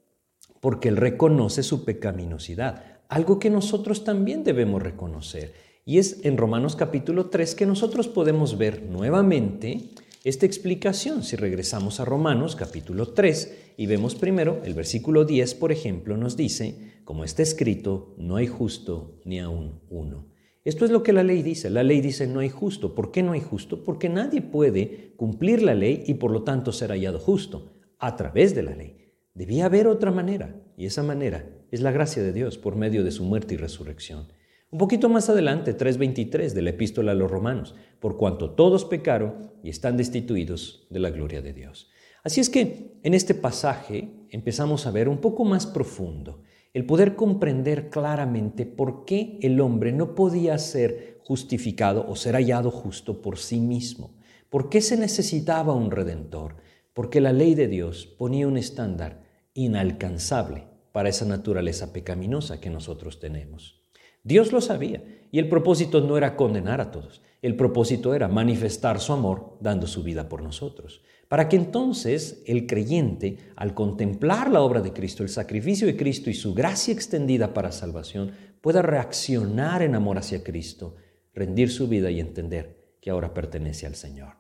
Porque 0.61 0.89
él 0.89 0.97
reconoce 0.97 1.63
su 1.63 1.85
pecaminosidad, 1.85 3.01
algo 3.09 3.39
que 3.39 3.51
nosotros 3.51 4.05
también 4.05 4.45
debemos 4.45 4.83
reconocer. 4.83 5.55
Y 5.85 5.99
es 5.99 6.25
en 6.25 6.37
Romanos 6.37 6.77
capítulo 6.77 7.27
3 7.27 7.55
que 7.55 7.67
nosotros 7.67 8.07
podemos 8.07 8.57
ver 8.57 8.83
nuevamente 8.83 9.91
esta 10.25 10.47
explicación. 10.47 11.23
Si 11.23 11.37
regresamos 11.37 12.01
a 12.01 12.05
Romanos 12.05 12.57
capítulo 12.57 13.09
3, 13.09 13.59
Y 13.77 13.87
vemos 13.87 14.15
primero, 14.15 14.61
el 14.65 14.75
versículo 14.75 15.25
10, 15.25 15.55
por 15.55 15.73
ejemplo, 15.73 16.17
nos 16.17 16.37
dice, 16.37 17.01
como 17.05 17.25
está 17.25 17.43
escrito, 17.43 18.15
no 18.19 18.37
hay 18.37 18.47
justo 18.47 19.21
ni 19.25 19.41
aún 19.41 19.81
uno. 19.89 20.33
Esto 20.65 20.85
es 20.85 20.91
lo 20.91 21.03
que 21.03 21.13
la 21.13 21.25
ley 21.25 21.43
dice. 21.43 21.71
La 21.71 21.83
ley 21.83 22.01
dice 22.01 22.27
no 22.27 22.41
hay 22.41 22.49
justo. 22.49 22.95
¿Por 22.95 23.11
qué 23.11 23.23
no 23.23 23.33
hay 23.33 23.41
justo? 23.41 23.83
Porque 23.83 24.09
nadie 24.09 24.43
puede 24.43 25.15
cumplir 25.17 25.63
la 25.63 25.75
ley 25.75 26.05
y 26.07 26.15
por 26.15 26.31
lo 26.31 26.45
tanto 26.45 26.73
ser 26.73 26.91
hallado 26.91 27.19
justo 27.19 27.73
a 27.99 28.17
través 28.17 28.55
de 28.55 28.63
la 28.63 28.77
ley. 28.77 29.13
Debía 29.35 29.67
haber 29.67 29.89
otra 29.89 30.13
manera 30.13 30.63
y 30.77 30.87
esa 30.87 31.03
manera 31.03 31.49
es 31.71 31.81
la 31.81 31.91
gracia 31.91 32.23
de 32.23 32.33
Dios 32.33 32.59
por 32.59 32.77
medio 32.77 33.03
de 33.03 33.11
su 33.11 33.25
muerte 33.25 33.55
y 33.55 33.57
resurrección. 33.57 34.29
Un 34.73 34.79
poquito 34.79 35.11
más 35.11 35.29
adelante, 35.29 35.77
3.23 35.77 36.55
de 36.55 36.63
la 36.63 36.71
epístola 36.71 37.13
a 37.13 37.15
los 37.15 37.31
romanos, 37.31 37.75
por 38.01 38.17
cuanto 38.17 38.53
todos 38.53 38.87
pecaron 38.87 39.53
y 39.63 39.69
están 39.69 39.99
destituidos 39.99 40.87
de 40.89 40.99
la 40.99 41.11
gloria 41.11 41.43
de 41.43 41.53
Dios. 41.53 41.91
Así 42.25 42.41
es 42.41 42.49
que 42.49 42.97
en 43.03 43.13
este 43.13 43.35
pasaje 43.35 44.15
empezamos 44.31 44.87
a 44.87 44.91
ver 44.91 45.11
un 45.11 45.19
poco 45.19 45.45
más 45.45 45.67
profundo 45.67 46.41
el 46.73 46.87
poder 46.87 47.17
comprender 47.17 47.91
claramente 47.91 48.65
por 48.65 49.05
qué 49.05 49.39
el 49.43 49.61
hombre 49.61 49.93
no 49.93 50.15
podía 50.15 50.57
ser 50.57 51.19
justificado 51.23 52.07
o 52.09 52.17
ser 52.17 52.35
hallado 52.35 52.71
justo 52.71 53.21
por 53.21 53.37
sí 53.37 53.61
mismo, 53.61 54.17
por 54.49 54.71
qué 54.71 54.81
se 54.81 54.97
necesitaba 54.97 55.75
un 55.75 55.91
redentor, 55.91 56.57
porque 56.95 57.21
la 57.21 57.35
ley 57.35 57.55
de 57.55 57.69
Dios 57.69 58.07
ponía 58.07 58.49
un 58.49 58.57
estándar 58.57 59.23
inalcanzable 59.53 60.65
para 60.93 61.11
esa 61.11 61.27
naturaleza 61.27 61.93
pecaminosa 61.93 62.59
que 62.59 62.71
nosotros 62.71 63.21
tenemos. 63.21 63.82
Dios 64.25 64.53
lo 64.53 64.61
sabía 64.61 65.03
y 65.31 65.39
el 65.39 65.49
propósito 65.49 66.01
no 66.01 66.17
era 66.17 66.37
condenar 66.37 66.81
a 66.81 66.91
todos, 66.91 67.23
el 67.41 67.57
propósito 67.57 68.15
era 68.15 68.29
manifestar 68.29 69.01
su 69.01 69.13
amor 69.13 69.57
dando 69.61 69.87
su 69.87 70.03
vida 70.03 70.29
por 70.29 70.43
nosotros, 70.43 71.03
para 71.29 71.49
que 71.49 71.57
entonces 71.57 72.43
el 72.47 72.67
creyente, 72.67 73.39
al 73.57 73.75
contemplar 73.75 74.51
la 74.51 74.61
obra 74.61 74.81
de 74.81 74.93
Cristo, 74.93 75.23
el 75.23 75.29
sacrificio 75.29 75.87
de 75.87 75.97
Cristo 75.97 76.31
y 76.31 76.35
su 76.35 76.55
gracia 76.55 76.95
extendida 76.95 77.55
para 77.55 77.73
salvación, 77.73 78.33
pueda 78.61 78.83
reaccionar 78.83 79.83
en 79.83 79.95
amor 79.95 80.19
hacia 80.19 80.45
Cristo, 80.45 80.95
rendir 81.35 81.71
su 81.71 81.89
vida 81.89 82.11
y 82.11 82.21
entender 82.21 82.97
que 83.01 83.11
ahora 83.11 83.35
pertenece 83.35 83.87
al 83.87 83.97
Señor. 83.97 84.37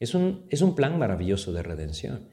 Es 0.00 0.14
un, 0.14 0.46
es 0.48 0.62
un 0.62 0.74
plan 0.74 0.98
maravilloso 0.98 1.52
de 1.52 1.62
redención, 1.62 2.28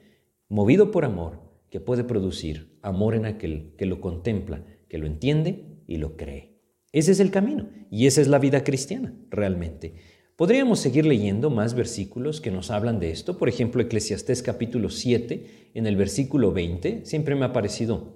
movido 0.47 0.89
por 0.89 1.05
amor, 1.05 1.47
que 1.69 1.79
puede 1.79 2.03
producir 2.03 2.79
amor 2.81 3.13
en 3.13 3.25
aquel 3.25 3.75
que 3.77 3.85
lo 3.85 4.01
contempla, 4.01 4.65
que 4.87 4.97
lo 4.97 5.05
entiende 5.05 5.83
y 5.85 5.97
lo 5.97 6.15
cree. 6.15 6.56
Ese 6.97 7.11
es 7.11 7.19
el 7.19 7.29
camino 7.29 7.67
y 7.91 8.07
esa 8.07 8.21
es 8.21 8.27
la 8.27 8.39
vida 8.39 8.63
cristiana, 8.63 9.13
realmente. 9.29 9.93
Podríamos 10.35 10.79
seguir 10.79 11.05
leyendo 11.05 11.51
más 11.51 11.75
versículos 11.75 12.41
que 12.41 12.49
nos 12.49 12.71
hablan 12.71 12.99
de 12.99 13.11
esto. 13.11 13.37
Por 13.37 13.49
ejemplo, 13.49 13.83
Eclesiastés 13.83 14.41
capítulo 14.41 14.89
7, 14.89 15.69
en 15.75 15.85
el 15.85 15.95
versículo 15.95 16.51
20, 16.51 17.05
siempre 17.05 17.35
me 17.35 17.45
ha 17.45 17.53
parecido 17.53 18.15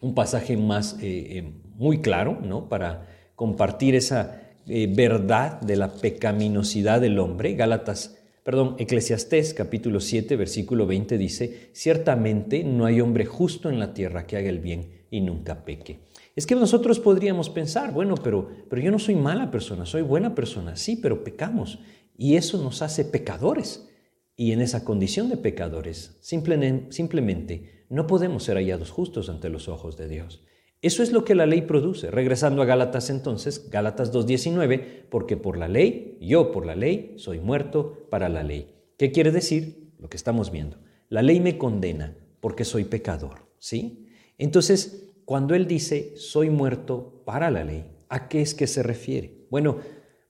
un 0.00 0.14
pasaje 0.14 0.56
más 0.56 0.98
eh, 1.02 1.38
eh, 1.38 1.52
muy 1.74 2.00
claro, 2.00 2.38
¿no? 2.40 2.68
Para 2.68 3.08
compartir 3.34 3.96
esa 3.96 4.40
eh, 4.68 4.86
verdad 4.94 5.60
de 5.60 5.74
la 5.74 5.92
pecaminosidad 5.92 7.00
del 7.00 7.18
hombre. 7.18 7.56
Gálatas, 7.56 8.20
perdón, 8.44 8.76
Eclesiastés 8.78 9.52
capítulo 9.52 9.98
7, 9.98 10.36
versículo 10.36 10.86
20 10.86 11.18
dice, 11.18 11.70
ciertamente 11.72 12.62
no 12.62 12.84
hay 12.84 13.00
hombre 13.00 13.24
justo 13.24 13.68
en 13.68 13.80
la 13.80 13.92
tierra 13.92 14.28
que 14.28 14.36
haga 14.36 14.48
el 14.48 14.60
bien 14.60 15.06
y 15.10 15.22
nunca 15.22 15.64
peque. 15.64 16.11
Es 16.34 16.46
que 16.46 16.54
nosotros 16.54 16.98
podríamos 16.98 17.50
pensar, 17.50 17.92
bueno, 17.92 18.14
pero, 18.14 18.48
pero 18.70 18.80
yo 18.80 18.90
no 18.90 18.98
soy 18.98 19.14
mala 19.16 19.50
persona, 19.50 19.84
soy 19.84 20.02
buena 20.02 20.34
persona, 20.34 20.76
sí, 20.76 20.96
pero 20.96 21.24
pecamos. 21.24 21.78
Y 22.16 22.36
eso 22.36 22.62
nos 22.62 22.82
hace 22.82 23.04
pecadores. 23.04 23.88
Y 24.34 24.52
en 24.52 24.60
esa 24.60 24.84
condición 24.84 25.28
de 25.28 25.36
pecadores, 25.36 26.16
simplemente 26.20 27.84
no 27.90 28.06
podemos 28.06 28.44
ser 28.44 28.56
hallados 28.56 28.90
justos 28.90 29.28
ante 29.28 29.50
los 29.50 29.68
ojos 29.68 29.96
de 29.98 30.08
Dios. 30.08 30.42
Eso 30.80 31.02
es 31.02 31.12
lo 31.12 31.24
que 31.24 31.34
la 31.34 31.46
ley 31.46 31.62
produce. 31.62 32.10
Regresando 32.10 32.62
a 32.62 32.64
Gálatas 32.64 33.10
entonces, 33.10 33.70
Gálatas 33.70 34.12
2.19, 34.12 35.06
porque 35.10 35.36
por 35.36 35.58
la 35.58 35.68
ley, 35.68 36.18
yo 36.20 36.50
por 36.50 36.66
la 36.66 36.74
ley, 36.74 37.14
soy 37.18 37.38
muerto 37.38 38.06
para 38.10 38.28
la 38.28 38.42
ley. 38.42 38.74
¿Qué 38.98 39.12
quiere 39.12 39.30
decir? 39.30 39.92
Lo 39.98 40.08
que 40.08 40.16
estamos 40.16 40.50
viendo. 40.50 40.78
La 41.08 41.22
ley 41.22 41.38
me 41.38 41.58
condena 41.58 42.16
porque 42.40 42.64
soy 42.64 42.84
pecador, 42.84 43.46
¿sí? 43.58 44.08
Entonces, 44.38 45.11
cuando 45.24 45.54
él 45.54 45.66
dice, 45.66 46.14
soy 46.16 46.50
muerto 46.50 47.22
para 47.24 47.50
la 47.50 47.64
ley, 47.64 47.84
¿a 48.08 48.28
qué 48.28 48.42
es 48.42 48.54
que 48.54 48.66
se 48.66 48.82
refiere? 48.82 49.46
Bueno, 49.50 49.78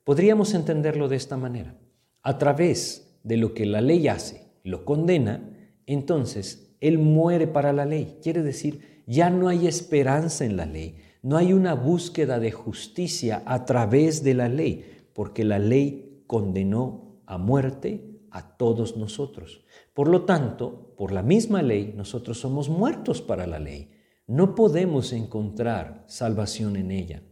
podríamos 0.05 0.55
entenderlo 0.55 1.09
de 1.09 1.17
esta 1.17 1.37
manera. 1.37 1.79
A 2.23 2.39
través 2.39 3.19
de 3.25 3.37
lo 3.37 3.55
que 3.55 3.67
la 3.67 3.81
ley 3.81 4.09
hace, 4.09 4.43
lo 4.65 4.85
condena, 4.85 5.49
entonces 5.87 6.77
él 6.81 6.99
muere 6.99 7.47
para 7.47 7.73
la 7.73 7.85
ley. 7.85 8.19
Quiere 8.23 8.43
decir, 8.43 9.03
ya 9.07 9.31
no 9.31 9.49
hay 9.49 9.67
esperanza 9.67 10.45
en 10.45 10.57
la 10.57 10.67
ley, 10.67 10.97
no 11.23 11.37
hay 11.37 11.53
una 11.53 11.75
búsqueda 11.75 12.39
de 12.39 12.53
justicia 12.53 13.43
a 13.47 13.65
través 13.65 14.23
de 14.23 14.35
la 14.35 14.49
ley, 14.49 15.05
porque 15.15 15.45
la 15.45 15.59
ley 15.59 16.25
condenó 16.27 17.23
a 17.27 17.39
muerte 17.39 18.21
a 18.31 18.57
todos 18.57 18.97
nosotros. 18.97 19.65
Por 19.95 20.09
lo 20.09 20.25
tanto, 20.25 20.95
por 20.97 21.13
la 21.13 21.23
misma 21.23 21.63
ley, 21.63 21.95
nosotros 21.97 22.39
somos 22.39 22.69
muertos 22.69 23.23
para 23.23 23.47
la 23.47 23.59
ley 23.59 23.92
no 24.33 24.55
podemos 24.55 25.13
encontrar 25.13 26.05
salvación 26.07 26.77
en 26.77 26.91
ella. 26.91 27.23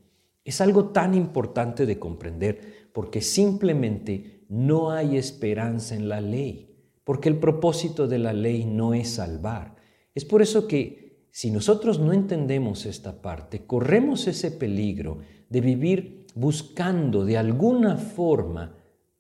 Es 0.45 0.61
algo 0.61 0.91
tan 0.91 1.15
importante 1.15 1.87
de 1.87 1.99
comprender 1.99 2.91
porque 2.93 3.23
simplemente 3.23 4.45
no 4.51 4.91
hay 4.91 5.17
esperanza 5.17 5.95
en 5.95 6.11
la 6.11 6.21
ley, 6.21 6.77
porque 7.03 7.31
el 7.31 7.39
propósito 7.39 8.07
de 8.07 8.19
la 8.19 8.35
ley 8.35 8.67
no 8.67 8.93
es 8.93 9.09
salvar. 9.13 9.77
Es 10.15 10.27
por 10.27 10.43
eso 10.43 10.69
que 10.69 11.25
si 11.31 11.51
nosotros 11.51 11.99
no 11.99 12.13
entendemos 12.13 12.85
esta 12.85 13.23
parte, 13.23 13.65
corremos 13.65 14.27
ese 14.27 14.51
peligro 14.51 15.21
de 15.49 15.63
vivir 15.63 16.27
buscando 16.35 17.25
de 17.25 17.39
alguna 17.39 17.97
forma 17.97 18.75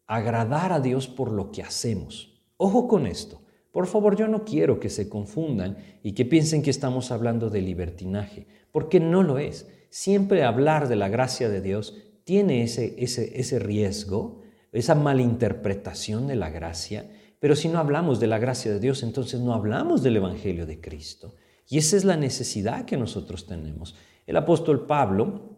agradar 0.07 0.75
a 0.75 0.81
Dios 0.81 1.09
por 1.09 1.33
lo 1.33 1.51
que 1.51 1.63
hacemos. 1.63 2.43
Ojo 2.59 2.87
con 2.87 3.07
esto. 3.07 3.41
Por 3.73 3.87
favor, 3.87 4.17
yo 4.17 4.27
no 4.27 4.45
quiero 4.45 4.81
que 4.81 4.91
se 4.91 5.09
confundan 5.09 5.77
y 6.03 6.13
que 6.13 6.25
piensen 6.25 6.63
que 6.63 6.71
estamos 6.71 7.11
hablando 7.11 7.51
de 7.51 7.63
libertinaje, 7.63 8.47
porque 8.73 9.01
no 9.01 9.23
lo 9.23 9.39
es. 9.39 9.69
Siempre 9.91 10.45
hablar 10.45 10.89
de 10.89 10.97
la 10.97 11.09
gracia 11.09 11.49
de 11.49 11.61
Dios 11.61 11.97
tiene 12.25 12.63
ese, 12.63 12.95
ese, 12.99 13.39
ese 13.41 13.59
riesgo, 13.59 14.43
esa 14.73 14.95
malinterpretación 14.95 16.27
de 16.27 16.37
la 16.37 16.51
gracia, 16.51 17.11
pero 17.39 17.57
si 17.57 17.69
no 17.69 17.79
hablamos 17.79 18.21
de 18.21 18.27
la 18.27 18.39
gracia 18.39 18.71
de 18.71 18.81
Dios, 18.81 19.03
entonces 19.03 19.41
no 19.41 19.55
hablamos 19.55 20.03
del 20.03 20.17
Evangelio 20.17 20.67
de 20.67 20.81
Cristo. 20.81 21.35
Y 21.69 21.79
esa 21.79 21.97
es 21.97 22.05
la 22.05 22.17
necesidad 22.17 22.85
que 22.85 22.97
nosotros 22.97 23.47
tenemos. 23.47 23.95
El 24.27 24.37
apóstol 24.37 24.87
Pablo 24.87 25.50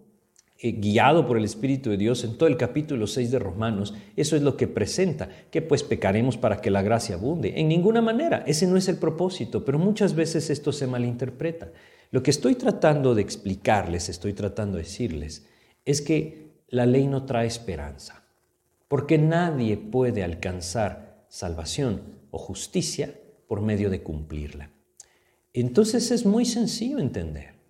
eh, 0.64 0.70
guiado 0.78 1.26
por 1.26 1.36
el 1.36 1.44
Espíritu 1.44 1.90
de 1.90 1.96
Dios 1.96 2.22
en 2.22 2.38
todo 2.38 2.48
el 2.48 2.56
capítulo 2.56 3.08
6 3.08 3.32
de 3.32 3.40
Romanos, 3.40 3.94
eso 4.14 4.36
es 4.36 4.42
lo 4.42 4.56
que 4.56 4.68
presenta, 4.68 5.28
que 5.50 5.60
pues 5.60 5.82
pecaremos 5.82 6.36
para 6.36 6.60
que 6.60 6.70
la 6.70 6.82
gracia 6.82 7.16
abunde. 7.16 7.54
En 7.56 7.66
ninguna 7.66 8.00
manera, 8.00 8.44
ese 8.46 8.68
no 8.68 8.76
es 8.76 8.86
el 8.86 8.96
propósito, 8.96 9.64
pero 9.64 9.80
muchas 9.80 10.14
veces 10.14 10.50
esto 10.50 10.70
se 10.70 10.86
malinterpreta. 10.86 11.72
Lo 12.12 12.22
que 12.22 12.30
estoy 12.30 12.54
tratando 12.54 13.16
de 13.16 13.22
explicarles, 13.22 14.08
estoy 14.08 14.34
tratando 14.34 14.76
de 14.76 14.84
decirles, 14.84 15.48
es 15.84 16.00
que 16.00 16.52
la 16.68 16.86
ley 16.86 17.08
no 17.08 17.24
trae 17.24 17.48
esperanza, 17.48 18.22
porque 18.86 19.18
nadie 19.18 19.76
puede 19.76 20.22
alcanzar 20.22 21.24
salvación 21.28 22.02
o 22.30 22.38
justicia 22.38 23.12
por 23.48 23.62
medio 23.62 23.90
de 23.90 24.04
cumplirla. 24.04 24.70
Entonces 25.52 26.12
es 26.12 26.24
muy 26.24 26.44
sencillo 26.44 27.00
entender. 27.00 27.61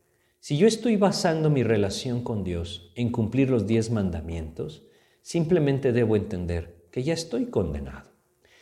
Si 0.44 0.56
yo 0.56 0.66
estoy 0.66 0.96
basando 0.96 1.50
mi 1.50 1.62
relación 1.62 2.24
con 2.24 2.42
Dios 2.42 2.90
en 2.96 3.12
cumplir 3.12 3.48
los 3.48 3.68
diez 3.68 3.92
mandamientos, 3.92 4.82
simplemente 5.20 5.92
debo 5.92 6.16
entender 6.16 6.88
que 6.90 7.04
ya 7.04 7.14
estoy 7.14 7.46
condenado. 7.46 8.10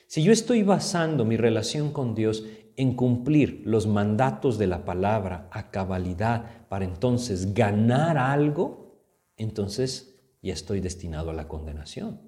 Si 0.06 0.22
yo 0.22 0.30
estoy 0.30 0.62
basando 0.62 1.24
mi 1.24 1.38
relación 1.38 1.90
con 1.90 2.14
Dios 2.14 2.44
en 2.76 2.94
cumplir 2.96 3.62
los 3.64 3.86
mandatos 3.86 4.58
de 4.58 4.66
la 4.66 4.84
palabra 4.84 5.48
a 5.50 5.70
cabalidad 5.70 6.68
para 6.68 6.84
entonces 6.84 7.54
ganar 7.54 8.18
algo, 8.18 9.02
entonces 9.38 10.20
ya 10.42 10.52
estoy 10.52 10.80
destinado 10.80 11.30
a 11.30 11.34
la 11.34 11.48
condenación. 11.48 12.20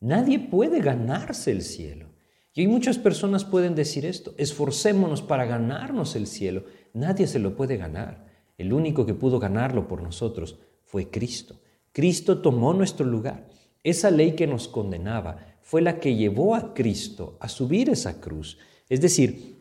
Nadie 0.00 0.38
puede 0.38 0.80
ganarse 0.80 1.50
el 1.50 1.60
cielo. 1.60 2.14
Y 2.54 2.68
muchas 2.68 2.96
personas 2.96 3.44
pueden 3.44 3.74
decir 3.74 4.06
esto, 4.06 4.32
esforcémonos 4.38 5.20
para 5.20 5.44
ganarnos 5.44 6.16
el 6.16 6.26
cielo. 6.26 6.64
Nadie 6.94 7.26
se 7.26 7.38
lo 7.38 7.54
puede 7.54 7.76
ganar. 7.76 8.23
El 8.58 8.72
único 8.72 9.06
que 9.06 9.14
pudo 9.14 9.38
ganarlo 9.38 9.88
por 9.88 10.02
nosotros 10.02 10.58
fue 10.84 11.10
Cristo. 11.10 11.56
Cristo 11.92 12.38
tomó 12.38 12.74
nuestro 12.74 13.06
lugar. 13.06 13.46
Esa 13.82 14.10
ley 14.10 14.32
que 14.32 14.46
nos 14.46 14.68
condenaba 14.68 15.38
fue 15.60 15.82
la 15.82 16.00
que 16.00 16.16
llevó 16.16 16.54
a 16.54 16.74
Cristo 16.74 17.36
a 17.40 17.48
subir 17.48 17.88
esa 17.90 18.20
cruz. 18.20 18.58
Es 18.88 19.00
decir, 19.00 19.54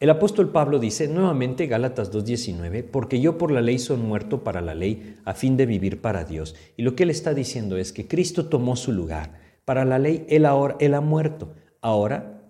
el 0.00 0.10
apóstol 0.10 0.50
Pablo 0.50 0.78
dice 0.78 1.06
nuevamente 1.06 1.66
Gálatas 1.68 2.12
2.19, 2.12 2.84
porque 2.90 3.20
yo 3.20 3.38
por 3.38 3.52
la 3.52 3.60
ley 3.60 3.78
soy 3.78 3.98
muerto 3.98 4.42
para 4.42 4.60
la 4.60 4.74
ley 4.74 5.16
a 5.24 5.32
fin 5.32 5.56
de 5.56 5.64
vivir 5.64 6.00
para 6.00 6.24
Dios. 6.24 6.56
Y 6.76 6.82
lo 6.82 6.96
que 6.96 7.04
él 7.04 7.10
está 7.10 7.34
diciendo 7.34 7.76
es 7.76 7.92
que 7.92 8.08
Cristo 8.08 8.46
tomó 8.46 8.74
su 8.74 8.92
lugar. 8.92 9.38
Para 9.64 9.84
la 9.84 9.98
ley 9.98 10.26
él 10.28 10.44
ahora 10.44 10.76
él 10.80 10.94
ha 10.94 11.00
muerto. 11.00 11.54
Ahora, 11.80 12.42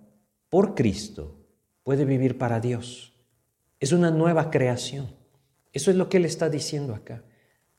por 0.48 0.74
Cristo, 0.74 1.36
puede 1.82 2.04
vivir 2.04 2.38
para 2.38 2.60
Dios. 2.60 3.12
es 3.80 3.92
una 3.92 4.10
nueva 4.10 4.50
creación. 4.50 5.21
Eso 5.72 5.90
es 5.90 5.96
lo 5.96 6.08
que 6.08 6.18
Él 6.18 6.24
está 6.24 6.48
diciendo 6.50 6.94
acá. 6.94 7.24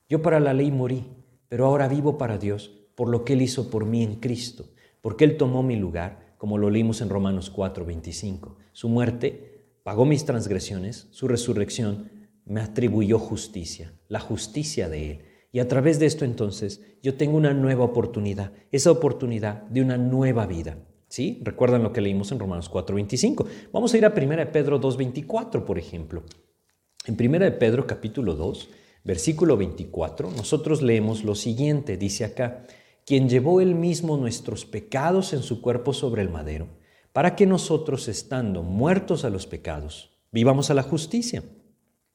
Yo 0.10 0.22
para 0.22 0.40
la 0.40 0.54
ley 0.54 0.72
morí, 0.72 1.06
pero 1.48 1.66
ahora 1.66 1.88
vivo 1.88 2.18
para 2.18 2.38
Dios 2.38 2.72
por 2.96 3.10
lo 3.10 3.26
que 3.26 3.34
Él 3.34 3.42
hizo 3.42 3.70
por 3.70 3.86
mí 3.86 4.04
en 4.04 4.16
Cristo, 4.16 4.66
porque 5.02 5.26
Él 5.26 5.38
tomó 5.38 5.64
mi 5.64 5.76
lugar, 5.76 6.36
como 6.38 6.58
lo 6.58 6.70
leímos 6.70 7.02
en 7.02 7.10
Romanos 7.10 7.50
4, 7.50 7.86
25. 7.86 8.58
Su 8.72 8.90
muerte 8.90 9.66
pagó 9.84 10.06
mis 10.06 10.26
transgresiones, 10.26 11.08
su 11.12 11.28
resurrección 11.28 12.10
me 12.46 12.62
atribuyó 12.62 13.20
justicia, 13.20 13.94
la 14.08 14.20
justicia 14.20 14.90
de 14.90 15.12
Él. 15.12 15.22
Y 15.52 15.60
a 15.60 15.68
través 15.68 16.00
de 16.00 16.08
esto 16.08 16.26
entonces 16.26 16.82
yo 17.02 17.16
tengo 17.16 17.38
una 17.38 17.54
nueva 17.54 17.84
oportunidad, 17.86 18.52
esa 18.72 18.92
oportunidad 18.92 19.64
de 19.64 19.82
una 19.82 19.98
nueva 19.98 20.48
vida. 20.48 20.78
¿Sí? 21.08 21.40
Recuerdan 21.44 21.84
lo 21.84 21.94
que 21.94 22.02
leímos 22.02 22.32
en 22.32 22.40
Romanos 22.40 22.72
4:25. 22.72 23.46
Vamos 23.72 23.94
a 23.94 23.98
ir 24.00 24.06
a 24.06 24.16
1 24.16 24.52
Pedro 24.52 24.80
2:24, 24.80 25.64
por 25.64 25.78
ejemplo. 25.78 26.24
En 27.06 27.18
1 27.20 27.60
Pedro 27.60 27.86
capítulo 27.86 28.34
2, 28.34 28.70
versículo 29.04 29.58
24, 29.58 30.32
nosotros 30.32 30.82
leemos 30.82 31.26
lo 31.26 31.36
siguiente, 31.36 31.98
dice 31.98 32.24
acá, 32.24 32.66
quien 33.06 33.28
llevó 33.28 33.60
él 33.60 33.76
mismo 33.76 34.16
nuestros 34.16 34.64
pecados 34.64 35.34
en 35.34 35.44
su 35.44 35.62
cuerpo 35.62 35.92
sobre 35.92 36.22
el 36.22 36.30
madero, 36.30 36.70
para 37.12 37.36
que 37.36 37.46
nosotros, 37.46 38.08
estando 38.08 38.64
muertos 38.64 39.26
a 39.26 39.30
los 39.30 39.48
pecados, 39.48 40.12
vivamos 40.32 40.70
a 40.70 40.76
la 40.76 40.84
justicia, 40.84 41.44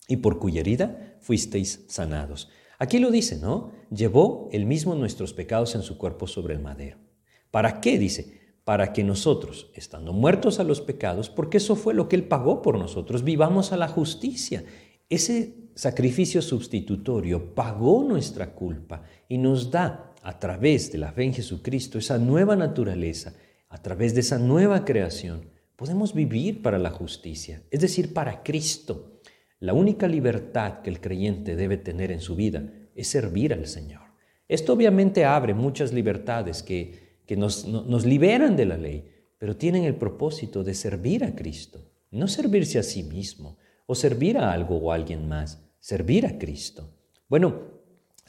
y 0.08 0.16
por 0.16 0.38
cuya 0.38 0.60
herida 0.60 1.18
fuisteis 1.20 1.84
sanados. 1.88 2.48
Aquí 2.78 2.98
lo 2.98 3.10
dice, 3.10 3.36
¿no? 3.36 3.72
Llevó 3.90 4.48
él 4.52 4.64
mismo 4.64 4.94
nuestros 4.94 5.34
pecados 5.34 5.74
en 5.74 5.82
su 5.82 5.98
cuerpo 5.98 6.26
sobre 6.26 6.54
el 6.54 6.60
madero. 6.60 6.96
¿Para 7.50 7.82
qué? 7.82 7.98
Dice, 7.98 8.37
para 8.68 8.92
que 8.92 9.02
nosotros, 9.02 9.70
estando 9.72 10.12
muertos 10.12 10.60
a 10.60 10.62
los 10.62 10.82
pecados, 10.82 11.30
porque 11.30 11.56
eso 11.56 11.74
fue 11.74 11.94
lo 11.94 12.06
que 12.06 12.16
Él 12.16 12.24
pagó 12.24 12.60
por 12.60 12.76
nosotros, 12.76 13.24
vivamos 13.24 13.72
a 13.72 13.78
la 13.78 13.88
justicia. 13.88 14.62
Ese 15.08 15.70
sacrificio 15.74 16.42
sustitutorio 16.42 17.54
pagó 17.54 18.04
nuestra 18.04 18.52
culpa 18.52 19.04
y 19.26 19.38
nos 19.38 19.70
da, 19.70 20.12
a 20.22 20.38
través 20.38 20.92
de 20.92 20.98
la 20.98 21.12
fe 21.12 21.24
en 21.24 21.32
Jesucristo, 21.32 21.96
esa 21.96 22.18
nueva 22.18 22.56
naturaleza, 22.56 23.32
a 23.70 23.80
través 23.80 24.12
de 24.12 24.20
esa 24.20 24.38
nueva 24.38 24.84
creación, 24.84 25.46
podemos 25.74 26.12
vivir 26.12 26.60
para 26.60 26.78
la 26.78 26.90
justicia, 26.90 27.62
es 27.70 27.80
decir, 27.80 28.12
para 28.12 28.42
Cristo. 28.42 29.18
La 29.60 29.72
única 29.72 30.06
libertad 30.06 30.82
que 30.82 30.90
el 30.90 31.00
creyente 31.00 31.56
debe 31.56 31.78
tener 31.78 32.12
en 32.12 32.20
su 32.20 32.36
vida 32.36 32.70
es 32.94 33.08
servir 33.08 33.54
al 33.54 33.66
Señor. 33.66 34.02
Esto 34.46 34.74
obviamente 34.74 35.24
abre 35.24 35.54
muchas 35.54 35.94
libertades 35.94 36.62
que, 36.62 37.07
nos, 37.36 37.66
nos 37.66 38.04
liberan 38.04 38.56
de 38.56 38.66
la 38.66 38.76
ley, 38.76 39.04
pero 39.38 39.56
tienen 39.56 39.84
el 39.84 39.94
propósito 39.94 40.64
de 40.64 40.74
servir 40.74 41.24
a 41.24 41.34
Cristo, 41.34 41.80
no 42.10 42.28
servirse 42.28 42.78
a 42.78 42.82
sí 42.82 43.02
mismo 43.02 43.56
o 43.86 43.94
servir 43.94 44.38
a 44.38 44.52
algo 44.52 44.76
o 44.76 44.92
a 44.92 44.94
alguien 44.94 45.28
más, 45.28 45.58
servir 45.80 46.26
a 46.26 46.38
Cristo. 46.38 46.90
Bueno, 47.28 47.78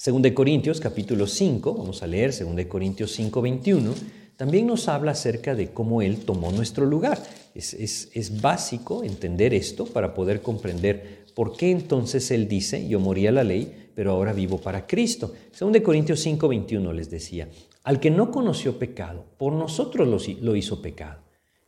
2 0.03 0.31
Corintios 0.31 0.79
capítulo 0.79 1.27
5, 1.27 1.73
vamos 1.73 2.01
a 2.03 2.07
leer 2.07 2.31
2 2.33 2.65
Corintios 2.67 3.11
5, 3.11 3.41
21, 3.41 3.93
también 4.37 4.67
nos 4.67 4.87
habla 4.87 5.11
acerca 5.11 5.53
de 5.53 5.73
cómo 5.73 6.01
Él 6.01 6.19
tomó 6.19 6.53
nuestro 6.53 6.85
lugar. 6.85 7.21
Es, 7.53 7.73
es, 7.73 8.41
básico 8.41 9.03
entender 9.03 9.53
esto 9.53 9.85
para 9.85 10.13
poder 10.13 10.41
comprender 10.41 11.25
por 11.35 11.57
qué 11.57 11.71
entonces 11.71 12.31
Él 12.31 12.47
dice, 12.47 12.87
yo 12.87 13.01
morí 13.01 13.27
a 13.27 13.33
la 13.33 13.43
ley, 13.43 13.89
pero 13.93 14.11
ahora 14.11 14.31
vivo 14.31 14.57
para 14.57 14.87
Cristo. 14.87 15.33
Según 15.51 15.73
de 15.73 15.83
Corintios 15.83 16.21
5, 16.21 16.47
21 16.47 16.93
les 16.93 17.09
decía, 17.09 17.49
al 17.83 17.99
que 17.99 18.11
no 18.11 18.31
conoció 18.31 18.77
pecado, 18.77 19.25
por 19.37 19.53
nosotros 19.53 20.07
lo, 20.41 20.55
hizo 20.55 20.81
pecado. 20.81 21.21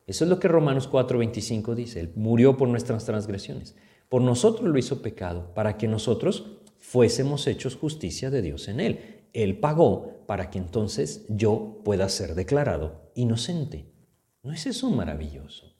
Eso 0.07 0.23
es 0.25 0.29
lo 0.29 0.39
que 0.39 0.47
Romanos 0.47 0.87
4, 0.87 1.17
25 1.17 1.75
dice, 1.75 1.99
Él 2.01 2.11
murió 2.15 2.57
por 2.57 2.67
nuestras 2.67 3.05
transgresiones. 3.05 3.75
Por 4.09 4.21
nosotros 4.21 4.67
lo 4.69 4.77
hizo 4.77 5.01
pecado, 5.01 5.53
para 5.53 5.77
que 5.77 5.87
nosotros 5.87 6.57
fuésemos 6.77 7.47
hechos 7.47 7.75
justicia 7.75 8.29
de 8.29 8.41
Dios 8.41 8.67
en 8.67 8.81
Él. 8.81 8.99
Él 9.33 9.57
pagó 9.57 10.25
para 10.27 10.49
que 10.49 10.57
entonces 10.57 11.25
yo 11.29 11.79
pueda 11.85 12.09
ser 12.09 12.35
declarado 12.35 13.11
inocente. 13.15 13.85
¿No 14.43 14.51
es 14.51 14.65
eso 14.65 14.89
maravilloso? 14.89 15.77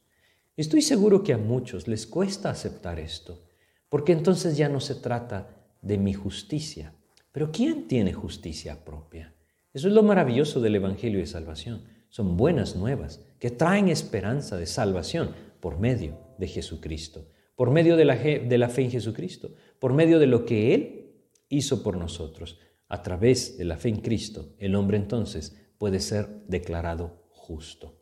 Estoy 0.55 0.81
seguro 0.81 1.23
que 1.23 1.33
a 1.33 1.37
muchos 1.37 1.87
les 1.87 2.07
cuesta 2.07 2.49
aceptar 2.49 2.99
esto, 2.99 3.43
porque 3.89 4.13
entonces 4.13 4.55
ya 4.55 4.69
no 4.69 4.79
se 4.79 4.95
trata 4.95 5.49
de 5.81 5.97
mi 5.97 6.13
justicia. 6.13 6.93
Pero 7.31 7.51
¿quién 7.51 7.87
tiene 7.87 8.13
justicia 8.13 8.85
propia? 8.85 9.33
Eso 9.73 9.87
es 9.87 9.93
lo 9.93 10.03
maravilloso 10.03 10.59
del 10.59 10.75
Evangelio 10.75 11.19
de 11.19 11.25
Salvación. 11.25 11.83
Son 12.09 12.35
buenas 12.35 12.75
nuevas 12.75 13.25
que 13.39 13.51
traen 13.51 13.87
esperanza 13.87 14.57
de 14.57 14.65
salvación 14.65 15.31
por 15.61 15.79
medio 15.79 16.19
de 16.37 16.47
Jesucristo, 16.47 17.29
por 17.55 17.71
medio 17.71 17.95
de 17.95 18.03
la, 18.03 18.17
fe 18.17 18.81
en 18.81 18.91
Jesucristo, 18.91 19.53
por 19.79 19.93
medio 19.93 20.19
de 20.19 20.27
lo 20.27 20.45
que 20.45 20.73
Él 20.73 21.13
hizo 21.47 21.83
por 21.83 21.95
nosotros. 21.95 22.59
A 22.89 23.01
través 23.01 23.57
de 23.57 23.63
la 23.63 23.77
fe 23.77 23.87
en 23.87 24.01
Cristo, 24.01 24.55
el 24.57 24.75
hombre 24.75 24.97
entonces 24.97 25.55
puede 25.77 26.01
ser 26.01 26.43
declarado 26.47 27.23
justo. 27.29 27.97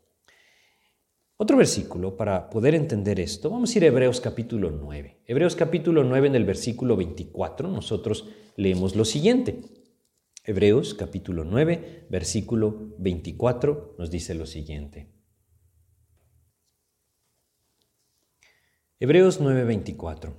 Otro 1.37 1.55
versículo 1.55 2.17
para 2.17 2.49
poder 2.49 2.73
entender 2.73 3.19
esto, 3.19 3.51
vamos 3.51 3.73
a 3.73 3.77
ir 3.77 3.83
a 3.83 3.87
Hebreos 3.87 4.19
capítulo 4.19 4.71
9. 4.71 5.21
Hebreos 5.25 5.55
capítulo 5.55 6.03
9 6.03 6.27
en 6.27 6.35
el 6.35 6.45
versículo 6.45 6.97
24, 6.97 7.69
nosotros 7.69 8.27
leemos 8.55 8.95
lo 8.95 9.05
siguiente. 9.05 9.78
Hebreos 10.49 10.95
capítulo 10.95 11.43
9, 11.43 12.07
versículo 12.09 12.95
24 12.97 13.97
nos 13.99 14.09
dice 14.09 14.33
lo 14.33 14.47
siguiente. 14.47 15.13
Hebreos 18.99 19.39
9, 19.39 19.63
24. 19.63 20.35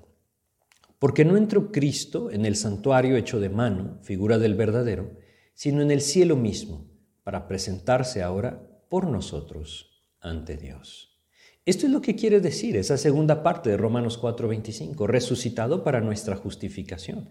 Porque 0.98 1.24
no 1.24 1.36
entró 1.36 1.70
Cristo 1.70 2.32
en 2.32 2.44
el 2.44 2.56
santuario 2.56 3.16
hecho 3.16 3.38
de 3.38 3.50
mano, 3.50 4.00
figura 4.02 4.38
del 4.38 4.56
verdadero, 4.56 5.12
sino 5.54 5.80
en 5.80 5.92
el 5.92 6.00
cielo 6.00 6.34
mismo, 6.34 6.90
para 7.22 7.46
presentarse 7.46 8.20
ahora 8.20 8.82
por 8.88 9.06
nosotros 9.06 10.08
ante 10.18 10.56
Dios. 10.56 11.22
Esto 11.64 11.86
es 11.86 11.92
lo 11.92 12.02
que 12.02 12.16
quiere 12.16 12.40
decir 12.40 12.76
esa 12.76 12.96
segunda 12.96 13.44
parte 13.44 13.70
de 13.70 13.76
Romanos 13.76 14.20
4:25, 14.20 15.06
resucitado 15.06 15.84
para 15.84 16.00
nuestra 16.00 16.34
justificación. 16.34 17.30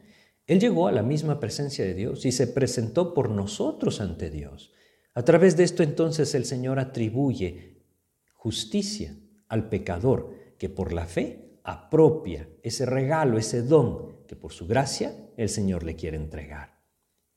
Él 0.50 0.60
llegó 0.60 0.88
a 0.88 0.92
la 0.92 1.04
misma 1.04 1.40
presencia 1.40 1.86
de 1.86 1.94
Dios 1.94 2.26
y 2.26 2.32
se 2.32 2.48
presentó 2.48 3.14
por 3.14 3.30
nosotros 3.30 4.02
ante 4.02 4.32
Dios. 4.32 4.74
A 5.14 5.24
través 5.24 5.56
de 5.56 5.64
esto 5.64 5.84
entonces 5.84 6.34
el 6.34 6.44
Señor 6.44 6.80
atribuye 6.80 7.84
justicia 8.34 9.16
al 9.48 9.70
pecador 9.70 10.34
que 10.58 10.68
por 10.68 10.92
la 10.92 11.06
fe 11.06 11.60
apropia 11.64 12.50
ese 12.64 12.88
regalo, 12.88 13.38
ese 13.38 13.62
don 13.62 14.26
que 14.26 14.36
por 14.36 14.52
su 14.52 14.66
gracia 14.66 15.16
el 15.38 15.50
Señor 15.50 15.84
le 15.84 15.96
quiere 15.96 16.18
entregar. 16.18 16.82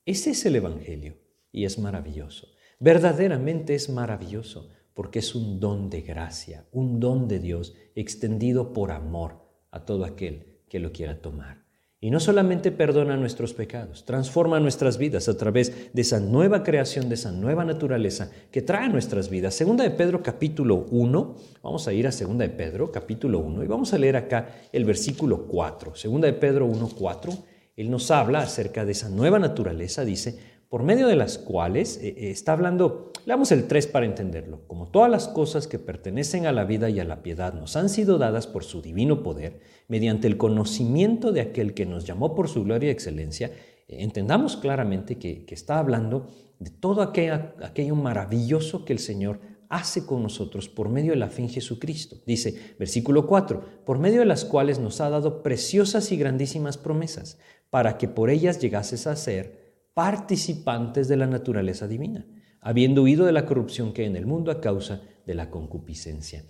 Ese 0.05 0.31
es 0.31 0.43
el 0.47 0.55
Evangelio 0.55 1.19
y 1.51 1.65
es 1.65 1.77
maravilloso. 1.77 2.47
Verdaderamente 2.79 3.75
es 3.75 3.91
maravilloso 3.91 4.71
porque 4.95 5.19
es 5.19 5.35
un 5.35 5.59
don 5.59 5.91
de 5.91 6.01
gracia, 6.01 6.65
un 6.71 6.99
don 6.99 7.27
de 7.27 7.37
Dios 7.37 7.75
extendido 7.93 8.73
por 8.73 8.89
amor 8.91 9.45
a 9.69 9.85
todo 9.85 10.03
aquel 10.03 10.63
que 10.67 10.79
lo 10.79 10.91
quiera 10.91 11.21
tomar. 11.21 11.62
Y 12.03 12.11
no 12.11 12.19
solamente 12.19 12.73
perdona 12.73 13.15
nuestros 13.15 13.53
pecados, 13.53 14.03
transforma 14.03 14.59
nuestras 14.59 14.97
vidas 14.97 15.29
a 15.29 15.37
través 15.37 15.93
de 15.93 16.01
esa 16.01 16.19
nueva 16.19 16.61
creación, 16.61 17.07
de 17.07 17.15
esa 17.15 17.31
nueva 17.31 17.63
naturaleza 17.63 18.29
que 18.51 18.61
trae 18.61 18.89
nuestras 18.89 19.29
vidas. 19.29 19.53
Segunda 19.53 19.85
de 19.85 19.91
Pedro 19.91 20.21
capítulo 20.21 20.85
1, 20.91 21.35
vamos 21.61 21.87
a 21.87 21.93
ir 21.93 22.05
a 22.05 22.11
Segunda 22.11 22.43
de 22.43 22.49
Pedro 22.49 22.91
capítulo 22.91 23.39
1 23.39 23.63
y 23.63 23.67
vamos 23.67 23.93
a 23.93 23.97
leer 23.97 24.17
acá 24.17 24.49
el 24.73 24.83
versículo 24.83 25.47
4. 25.47 25.95
Segunda 25.95 26.27
de 26.27 26.33
Pedro 26.33 26.65
1, 26.65 26.89
4, 26.93 27.33
él 27.77 27.89
nos 27.89 28.11
habla 28.11 28.41
acerca 28.41 28.83
de 28.83 28.91
esa 28.91 29.07
nueva 29.07 29.39
naturaleza, 29.39 30.03
dice, 30.03 30.37
por 30.67 30.83
medio 30.83 31.07
de 31.07 31.15
las 31.15 31.37
cuales 31.37 32.01
eh, 32.03 32.09
eh, 32.09 32.31
está 32.31 32.51
hablando, 32.51 33.12
leamos 33.25 33.51
el 33.51 33.67
3 33.67 33.87
para 33.87 34.05
entenderlo, 34.05 34.67
como 34.67 34.87
todas 34.87 35.09
las 35.09 35.27
cosas 35.27 35.67
que 35.67 35.79
pertenecen 35.79 36.45
a 36.45 36.51
la 36.51 36.65
vida 36.65 36.89
y 36.89 36.99
a 36.99 37.05
la 37.05 37.23
piedad 37.23 37.53
nos 37.53 37.75
han 37.75 37.89
sido 37.89 38.17
dadas 38.17 38.47
por 38.47 38.63
su 38.63 38.81
divino 38.81 39.23
poder, 39.23 39.59
mediante 39.87 40.27
el 40.27 40.37
conocimiento 40.37 41.31
de 41.31 41.41
aquel 41.41 41.73
que 41.73 41.85
nos 41.85 42.05
llamó 42.05 42.35
por 42.35 42.49
su 42.49 42.63
gloria 42.63 42.89
y 42.89 42.91
excelencia, 42.91 43.47
eh, 43.87 43.97
entendamos 43.99 44.57
claramente 44.57 45.17
que, 45.17 45.45
está 45.49 45.79
hablando 45.79 46.27
de 46.59 46.69
todo 46.69 47.01
aquello 47.01 47.95
maravilloso 47.95 48.85
que 48.85 48.93
el 48.93 48.99
Señor 48.99 49.39
hace 49.69 50.05
con 50.05 50.21
nosotros 50.21 50.69
por 50.69 50.89
medio 50.89 51.11
de 51.11 51.17
la 51.17 51.29
fe 51.29 51.41
en 51.41 51.49
Jesucristo. 51.49 52.17
Dice, 52.27 52.75
versículo 52.77 53.25
4, 53.25 53.83
por 53.85 53.97
medio 53.97 54.19
de 54.19 54.25
las 54.25 54.45
cuales 54.45 54.79
nos 54.79 55.01
ha 55.01 55.09
dado 55.09 55.41
preciosas 55.41 56.11
y 56.11 56.17
grandísimas 56.17 56.77
promesas, 56.77 57.39
para 57.69 57.97
que 57.97 58.07
por 58.07 58.29
ellas 58.29 58.59
llegases 58.59 59.07
a 59.07 59.15
ser 59.15 59.63
participantes 59.95 61.07
de 61.07 61.17
la 61.17 61.27
naturaleza 61.27 61.87
divina, 61.87 62.25
habiendo 62.63 63.03
huido 63.03 63.25
de 63.25 63.33
la 63.33 63.45
corrupción 63.45 63.93
que 63.93 64.01
hay 64.01 64.07
en 64.07 64.15
el 64.15 64.25
mundo 64.25 64.51
a 64.51 64.61
causa 64.61 65.01
de 65.25 65.35
la 65.35 65.49
concupiscencia. 65.49 66.45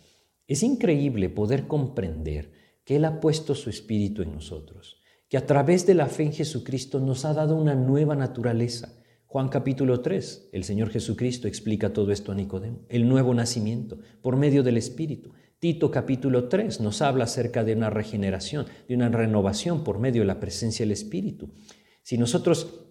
Es 0.48 0.64
increíble 0.64 1.30
poder 1.30 1.68
comprender 1.68 2.52
que 2.86 2.98
Él 2.98 3.06
ha 3.06 3.20
puesto 3.20 3.56
su 3.56 3.70
espíritu 3.70 4.22
en 4.22 4.34
nosotros, 4.34 5.02
que 5.28 5.38
a 5.38 5.46
través 5.46 5.86
de 5.88 5.96
la 5.96 6.08
fe 6.08 6.24
en 6.24 6.34
Jesucristo 6.34 7.00
nos 7.00 7.26
ha 7.26 7.34
dado 7.34 7.56
una 7.56 7.76
nueva 7.76 8.16
naturaleza. 8.16 9.00
Juan 9.26 9.50
capítulo 9.50 10.02
3, 10.02 10.50
el 10.52 10.64
Señor 10.64 10.92
Jesucristo 10.92 11.48
explica 11.48 11.92
todo 11.92 12.12
esto 12.12 12.32
a 12.32 12.36
Nicodemo, 12.36 12.86
el 12.90 13.08
nuevo 13.08 13.34
nacimiento 13.34 13.98
por 14.22 14.38
medio 14.38 14.62
del 14.62 14.78
Espíritu. 14.78 15.32
Tito 15.58 15.90
capítulo 15.90 16.50
3 16.50 16.82
nos 16.82 17.02
habla 17.02 17.24
acerca 17.24 17.64
de 17.64 17.74
una 17.74 17.90
regeneración, 17.90 18.68
de 18.88 18.96
una 18.96 19.10
renovación 19.10 19.84
por 19.84 19.98
medio 19.98 20.22
de 20.22 20.28
la 20.28 20.40
presencia 20.40 20.84
del 20.84 20.92
Espíritu. 20.92 21.50
Si 22.04 22.18
nosotros 22.18 22.83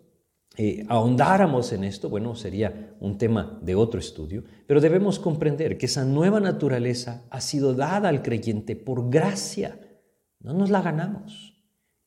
eh, 0.57 0.85
ahondáramos 0.89 1.73
en 1.73 1.85
esto, 1.85 2.11
bueno, 2.11 2.35
sería 2.35 2.95
un 3.01 3.17
tema 3.17 3.59
de 3.63 3.75
otro 3.75 3.99
estudio, 3.99 4.45
pero 4.67 4.81
debemos 4.81 5.19
comprender 5.19 5.79
que 5.79 5.87
esa 5.87 6.05
nueva 6.05 6.41
naturaleza 6.41 7.25
ha 7.31 7.41
sido 7.41 7.73
dada 7.73 8.11
al 8.11 8.23
creyente 8.23 8.77
por 8.77 9.09
gracia, 9.09 9.81
no 10.41 10.53
nos 10.53 10.71
la 10.71 10.83
ganamos. 10.83 11.55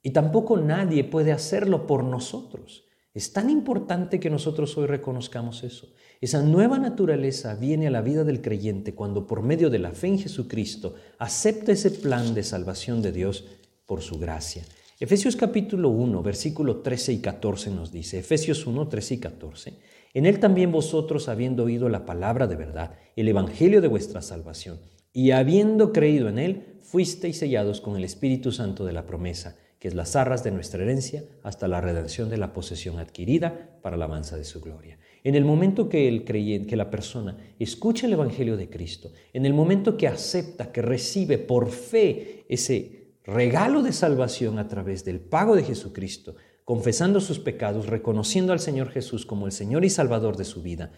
Y 0.04 0.12
tampoco 0.12 0.58
nadie 0.58 1.04
puede 1.04 1.32
hacerlo 1.32 1.88
por 1.88 2.04
nosotros. 2.04 2.86
Es 3.16 3.34
tan 3.34 3.50
importante 3.50 4.20
que 4.20 4.30
nosotros 4.30 4.78
hoy 4.78 4.86
reconozcamos 4.86 5.64
eso. 5.64 5.88
Esa 6.22 6.44
nueva 6.44 6.78
naturaleza 6.78 7.56
viene 7.56 7.88
a 7.88 7.92
la 7.92 8.02
vida 8.02 8.24
del 8.24 8.42
creyente 8.42 8.94
cuando 8.94 9.26
por 9.26 9.42
medio 9.42 9.72
de 9.72 9.80
la 9.80 9.92
fe 9.94 10.08
en 10.08 10.20
Jesucristo 10.20 10.96
acepta 11.18 11.72
ese 11.72 11.90
plan 11.90 12.36
de 12.36 12.44
salvación 12.44 13.02
de 13.02 13.12
Dios 13.12 13.46
por 13.86 14.02
su 14.02 14.20
gracia. 14.20 14.64
Efesios 14.98 15.36
capítulo 15.36 15.90
1, 15.90 16.24
versículo 16.24 16.78
13 16.78 17.12
y 17.12 17.18
14 17.18 17.70
nos 17.70 17.92
dice, 17.92 18.20
Efesios 18.20 18.66
1, 18.66 18.88
13 18.88 19.16
y 19.16 19.18
14, 19.18 19.74
en 20.14 20.26
él 20.26 20.40
también 20.40 20.72
vosotros, 20.72 21.28
habiendo 21.28 21.66
oído 21.66 21.90
la 21.90 22.06
palabra 22.06 22.48
de 22.48 22.56
verdad, 22.56 22.98
el 23.18 23.28
evangelio 23.28 23.82
de 23.82 23.90
vuestra 23.90 24.22
salvación, 24.22 24.80
y 25.12 25.32
habiendo 25.32 25.92
creído 25.92 26.30
en 26.30 26.40
él, 26.40 26.78
fuisteis 26.82 27.40
sellados 27.40 27.82
con 27.82 27.98
el 27.98 28.06
Espíritu 28.06 28.54
Santo 28.54 28.86
de 28.86 28.94
la 28.94 29.06
promesa, 29.06 29.58
que 29.80 29.90
es 29.90 29.96
las 29.96 30.16
arras 30.16 30.46
de 30.46 30.52
nuestra 30.52 30.82
herencia, 30.82 31.26
hasta 31.44 31.68
la 31.68 31.82
redención 31.82 32.30
de 32.30 32.38
la 32.38 32.54
posesión 32.54 32.98
adquirida 32.98 33.78
para 33.82 33.98
la 33.98 34.06
alabanza 34.06 34.38
de 34.38 34.46
su 34.46 34.62
gloria. 34.62 34.98
En 35.26 35.36
el 35.36 35.44
momento 35.44 35.90
que 35.90 36.08
el 36.08 36.24
creyente, 36.24 36.70
que 36.70 36.78
la 36.78 36.90
persona 36.90 37.36
escucha 37.60 38.08
el 38.08 38.14
evangelio 38.14 38.56
de 38.56 38.70
Cristo, 38.70 39.12
en 39.34 39.46
el 39.46 39.54
momento 39.54 39.98
que 39.98 40.08
acepta, 40.08 40.72
que 40.72 40.82
recibe 40.82 41.38
por 41.38 41.70
fe 41.70 42.46
ese 42.48 42.95
regalo 43.26 43.82
de 43.82 43.92
salvación 43.92 44.60
a 44.60 44.68
través 44.68 45.04
del 45.04 45.20
pago 45.20 45.56
de 45.56 45.64
Jesucristo, 45.64 46.36
confesando 46.64 47.20
sus 47.20 47.40
pecados, 47.40 47.88
reconociendo 47.88 48.54
al 48.54 48.60
Señor 48.60 48.90
Jesús 48.90 49.26
como 49.26 49.46
el 49.46 49.52
Señor 49.52 49.84
y 49.84 49.90
Salvador 49.90 50.38
de 50.38 50.46
su 50.46 50.62
vida, 50.62 50.92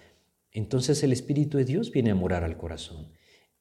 entonces 0.52 1.04
el 1.04 1.12
Espíritu 1.12 1.58
de 1.58 1.66
Dios 1.66 1.92
viene 1.92 2.12
a 2.12 2.16
morar 2.16 2.44
al 2.44 2.58
corazón. 2.58 3.12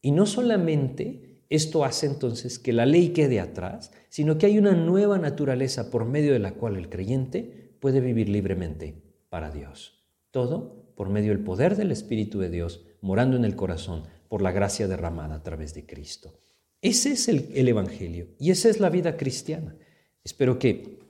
Y 0.01 0.13
no 0.13 0.27
solamente 0.27 1.45
esto 1.49 1.85
hace 1.85 2.07
entonces 2.07 2.59
que 2.59 2.73
la 2.73 2.87
ley 2.87 3.11
quede 3.11 3.41
atrás, 3.41 3.93
sino 4.09 4.39
que 4.39 4.47
hay 4.47 4.59
una 4.59 4.73
nueva 4.73 5.19
naturaleza 5.19 5.91
por 5.91 6.05
medio 6.05 6.33
de 6.33 6.39
la 6.39 6.55
cual 6.55 6.77
el 6.77 6.89
creyente 6.89 7.77
puede 7.81 8.01
vivir 8.01 8.29
libremente 8.29 9.03
para 9.29 9.51
Dios. 9.51 10.05
Todo 10.31 10.93
por 10.97 11.09
medio 11.09 11.31
del 11.31 11.45
poder 11.45 11.77
del 11.77 11.93
Espíritu 11.93 12.39
de 12.39 12.51
Dios 12.51 12.85
morando 13.01 13.37
en 13.37 13.45
el 13.45 13.55
corazón 13.55 14.05
por 14.29 14.43
la 14.43 14.51
gracia 14.51 14.89
derramada 14.89 15.37
a 15.37 15.43
través 15.43 15.75
de 15.75 15.87
Cristo. 15.87 16.41
Ese 16.87 17.11
es 17.11 17.27
el, 17.27 17.67
Evangelio 17.67 18.29
y 18.39 18.53
esa 18.53 18.69
es 18.69 18.79
la 18.79 18.91
vida 18.91 19.17
cristiana. 19.17 19.75
Espero 20.23 20.57
que 20.57 21.01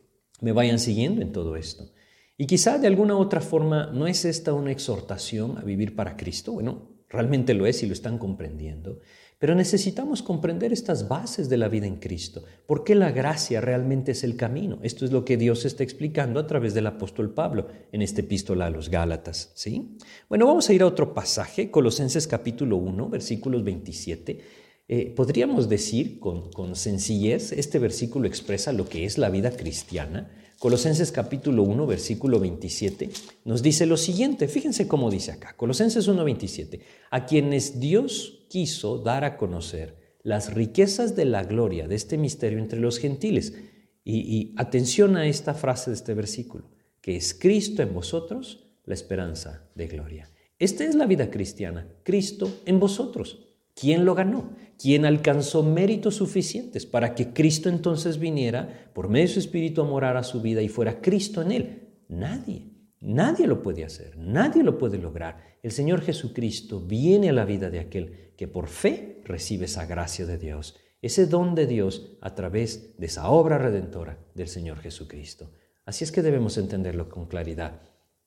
me 0.41 0.53
vayan 0.53 0.79
siguiendo 0.79 1.21
en 1.21 1.33
todo 1.33 1.55
esto. 1.55 1.93
Y 2.39 2.47
quizá 2.47 2.79
de 2.79 2.87
alguna 2.87 3.19
otra 3.19 3.43
forma 3.43 3.91
no 3.93 4.07
es 4.07 4.25
esta 4.25 4.55
una 4.55 4.73
exhortación 4.73 5.59
a 5.59 5.61
vivir 5.61 5.95
para 5.95 6.17
Cristo. 6.17 6.53
Bueno, 6.53 7.05
realmente 7.11 7.53
lo 7.53 7.67
es 7.67 7.83
y 7.83 7.87
lo 7.87 7.93
están 7.93 8.17
comprendiendo. 8.17 9.01
Pero 9.39 9.55
necesitamos 9.55 10.23
comprender 10.23 10.73
estas 10.73 11.09
bases 11.09 11.51
de 11.51 11.59
la 11.59 11.69
vida 11.69 11.87
en 11.87 11.97
Cristo. 11.97 12.43
¿Por 12.67 12.83
qué 12.83 12.95
la 12.95 13.11
gracia 13.11 13.61
realmente 13.61 14.13
es 14.13 14.25
el 14.25 14.35
camino? 14.35 14.79
Esto 14.83 15.05
es 15.05 15.13
lo 15.13 15.27
que 15.27 15.37
Dios 15.37 15.67
está 15.67 15.83
explicando 15.83 16.41
a 16.41 16.47
través 16.47 16.73
del 16.73 16.87
apóstol 16.87 17.35
Pablo 17.35 17.69
en 17.93 18.01
esta 18.01 18.23
epístola 18.23 18.65
a 18.65 18.71
los 18.71 18.89
Gálatas. 18.89 19.53
¿sí? 19.55 19.99
Bueno, 20.31 20.47
vamos 20.47 20.71
a 20.71 20.73
ir 20.73 20.81
a 20.81 20.87
otro 20.87 21.13
pasaje, 21.13 21.71
Colosenses 21.71 22.27
capítulo 22.27 22.79
1, 22.79 23.11
versículos 23.11 23.63
27 23.63 24.66
eh, 24.89 25.13
podríamos 25.17 25.69
decir 25.69 26.21
con, 26.21 26.77
sencillez, 26.77 27.53
este 27.53 27.81
versículo 27.81 28.29
expresa 28.29 28.73
lo 28.73 28.89
que 28.89 29.05
es 29.05 29.19
la 29.19 29.31
vida 29.31 29.51
cristiana. 29.51 30.31
Colosenses 30.61 31.11
capítulo 31.11 31.65
1, 31.65 31.87
versículo 31.87 32.39
27, 32.39 33.11
nos 33.45 33.63
dice 33.63 33.85
lo 33.85 33.97
siguiente, 33.97 34.49
fíjense 34.49 34.89
cómo 34.89 35.11
dice 35.11 35.33
acá, 35.33 35.55
Colosenses 35.57 36.07
1, 36.07 36.25
27, 36.25 36.81
a 37.11 37.27
quienes 37.27 37.79
Dios 37.81 38.47
quiso 38.49 38.99
dar 38.99 39.25
a 39.25 39.37
conocer 39.37 40.19
las 40.23 40.55
riquezas 40.55 41.15
de 41.15 41.25
la 41.25 41.43
gloria 41.43 41.89
de 41.89 41.97
este 41.97 42.17
misterio 42.17 42.59
entre 42.59 42.81
los 42.81 42.99
gentiles. 42.99 43.55
Y, 44.03 44.21
y 44.21 44.55
atención 44.57 45.17
a 45.17 45.27
esta 45.27 45.53
frase 45.53 45.91
de 45.91 45.97
este 45.97 46.15
versículo, 46.15 46.71
que 47.01 47.17
es 47.17 47.35
Cristo 47.35 47.83
en 47.83 47.93
vosotros, 47.93 48.69
la 48.85 48.95
esperanza 48.95 49.69
de 49.75 49.89
gloria. 49.89 50.31
Esta 50.61 50.85
es 50.85 50.95
la 50.95 51.07
vida 51.07 51.29
cristiana, 51.29 51.89
Cristo 52.05 52.49
en 52.65 52.79
vosotros. 52.81 53.46
¿Quién 53.79 54.07
lo 54.07 54.15
ganó? 54.15 54.57
¿Quién 54.79 55.05
alcanzó 55.05 55.63
méritos 55.63 56.17
suficientes 56.17 56.87
para 56.87 57.15
que 57.15 57.35
Cristo 57.35 57.69
entonces 57.69 58.19
viniera 58.19 58.91
por 58.95 59.11
medio 59.11 59.27
de 59.27 59.35
su 59.35 59.39
Espíritu 59.39 59.83
a 59.83 59.85
morar 59.85 60.17
a 60.17 60.23
su 60.23 60.41
vida 60.41 60.63
y 60.63 60.69
fuera 60.69 61.03
Cristo 61.03 61.43
en 61.43 61.53
él? 61.53 61.89
Nadie. 62.09 62.71
Nadie 63.01 63.47
lo 63.47 63.63
puede 63.63 63.85
hacer, 63.85 64.17
nadie 64.17 64.63
lo 64.63 64.79
puede 64.79 64.97
lograr. 64.97 65.59
El 65.63 65.73
Señor 65.73 66.01
Jesucristo 66.01 66.81
viene 66.81 67.29
a 67.29 67.35
la 67.35 67.45
vida 67.45 67.69
de 67.69 67.81
aquel 67.81 68.33
que 68.39 68.49
por 68.49 68.69
fe 68.69 69.21
recibe 69.25 69.67
esa 69.67 69.85
gracia 69.85 70.25
de 70.25 70.39
Dios, 70.39 70.77
ese 71.03 71.27
don 71.27 71.55
de 71.55 71.67
Dios 71.67 72.17
a 72.23 72.35
través 72.35 72.97
de 72.99 73.07
esa 73.07 73.29
obra 73.29 73.59
redentora 73.59 74.19
del 74.35 74.49
Señor 74.49 74.79
Jesucristo. 74.79 75.51
Así 75.85 76.03
es 76.03 76.13
que 76.13 76.23
debemos 76.23 76.57
entenderlo 76.57 77.11
con 77.11 77.27
claridad. 77.27 77.83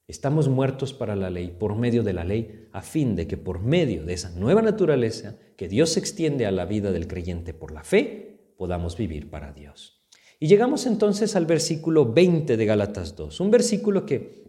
Estamos 0.10 0.50
muertos 0.50 0.92
para 0.92 1.16
la 1.16 1.30
ley, 1.30 1.52
por 1.52 1.76
medio 1.76 2.02
de 2.02 2.14
la 2.14 2.24
ley, 2.24 2.68
a 2.72 2.82
fin 2.82 3.16
de 3.16 3.28
que 3.28 3.38
por 3.38 3.62
medio 3.62 4.04
de 4.06 4.14
esa 4.14 4.32
nueva 4.32 4.64
naturaleza 4.64 5.38
que 5.56 5.68
Dios 5.68 5.98
extiende 5.98 6.48
a 6.48 6.52
la 6.52 6.66
vida 6.66 6.92
del 6.92 7.06
creyente 7.06 7.54
por 7.54 7.72
la 7.72 7.84
fe, 7.84 8.56
podamos 8.58 8.98
vivir 8.98 9.30
para 9.30 9.54
Dios. 9.54 10.04
Y 10.40 10.48
llegamos 10.48 10.88
entonces 10.88 11.36
al 11.36 11.46
versículo 11.46 12.12
20 12.12 12.58
de 12.58 12.66
Gálatas 12.66 13.16
2, 13.16 13.40
un 13.40 13.52
versículo 13.52 14.08
que 14.08 14.46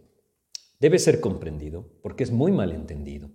debe 0.79 0.97
ser 0.97 1.19
comprendido 1.19 1.93
porque 2.01 2.23
es 2.23 2.31
muy 2.31 2.51
mal 2.51 2.71
entendido. 2.71 3.29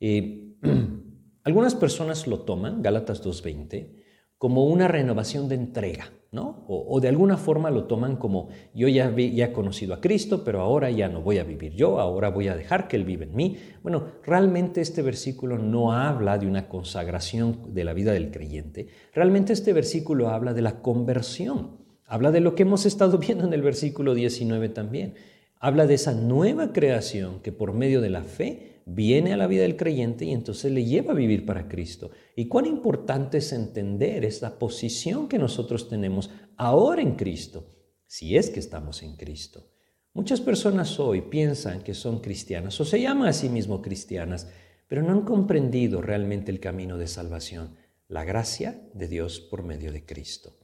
Eh, 0.00 0.56
algunas 1.44 1.76
personas 1.76 2.26
lo 2.26 2.40
toman, 2.40 2.82
Gálatas 2.82 3.24
2.20, 3.24 3.95
como 4.38 4.66
una 4.66 4.86
renovación 4.86 5.48
de 5.48 5.54
entrega, 5.54 6.12
¿no? 6.30 6.64
O, 6.68 7.00
de 7.00 7.08
alguna 7.08 7.38
forma 7.38 7.70
lo 7.70 7.84
toman 7.84 8.16
como 8.16 8.48
yo 8.74 8.88
ya, 8.88 9.10
ya 9.16 9.46
he 9.46 9.52
conocido 9.52 9.94
a 9.94 10.00
Cristo, 10.00 10.44
pero 10.44 10.60
ahora 10.60 10.90
ya 10.90 11.08
no 11.08 11.22
voy 11.22 11.38
a 11.38 11.44
vivir 11.44 11.74
yo, 11.74 11.98
ahora 11.98 12.28
voy 12.28 12.48
a 12.48 12.56
dejar 12.56 12.86
que 12.86 12.96
Él 12.96 13.04
vive 13.04 13.24
en 13.24 13.34
mí. 13.34 13.56
Bueno, 13.82 14.04
realmente 14.24 14.82
este 14.82 15.00
versículo 15.00 15.56
no 15.56 15.92
habla 15.92 16.36
de 16.36 16.46
una 16.46 16.68
consagración 16.68 17.72
de 17.72 17.84
la 17.84 17.94
vida 17.94 18.12
del 18.12 18.30
creyente, 18.30 18.88
realmente 19.14 19.54
este 19.54 19.72
versículo 19.72 20.28
habla 20.28 20.52
de 20.52 20.62
la 20.62 20.82
conversión, 20.82 21.78
habla 22.06 22.30
de 22.30 22.40
lo 22.40 22.54
que 22.54 22.64
hemos 22.64 22.84
estado 22.84 23.16
viendo 23.26 23.44
en 23.44 23.54
el 23.54 23.62
versículo 23.62 24.14
19 24.14 24.68
también, 24.68 25.14
habla 25.58 25.86
de 25.86 25.94
esa 25.94 26.12
nueva 26.12 26.74
creación 26.74 27.40
que 27.40 27.52
por 27.52 27.72
medio 27.72 28.02
de 28.02 28.10
la 28.10 28.22
fe 28.22 28.75
viene 28.86 29.32
a 29.32 29.36
la 29.36 29.48
vida 29.48 29.62
del 29.62 29.76
creyente 29.76 30.24
y 30.24 30.32
entonces 30.32 30.70
le 30.72 30.84
lleva 30.84 31.12
a 31.12 31.16
vivir 31.16 31.44
para 31.44 31.68
Cristo. 31.68 32.12
Y 32.36 32.46
cuán 32.46 32.66
importante 32.66 33.38
es 33.38 33.52
entender 33.52 34.24
esta 34.24 34.58
posición 34.58 35.28
que 35.28 35.38
nosotros 35.38 35.88
tenemos 35.88 36.30
ahora 36.56 37.02
en 37.02 37.16
Cristo, 37.16 37.68
si 38.06 38.36
es 38.36 38.48
que 38.48 38.60
estamos 38.60 39.02
en 39.02 39.16
Cristo. 39.16 39.68
Muchas 40.14 40.40
personas 40.40 40.98
hoy 41.00 41.22
piensan 41.22 41.82
que 41.82 41.94
son 41.94 42.20
cristianas 42.20 42.80
o 42.80 42.84
se 42.84 43.00
llaman 43.02 43.28
a 43.28 43.32
sí 43.32 43.48
mismos 43.48 43.82
cristianas, 43.82 44.48
pero 44.86 45.02
no 45.02 45.12
han 45.12 45.22
comprendido 45.22 46.00
realmente 46.00 46.52
el 46.52 46.60
camino 46.60 46.96
de 46.96 47.08
salvación, 47.08 47.76
la 48.06 48.24
gracia 48.24 48.88
de 48.94 49.08
Dios 49.08 49.40
por 49.40 49.64
medio 49.64 49.90
de 49.90 50.06
Cristo. 50.06 50.56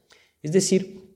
Es 0.43 0.53
decir, 0.53 1.13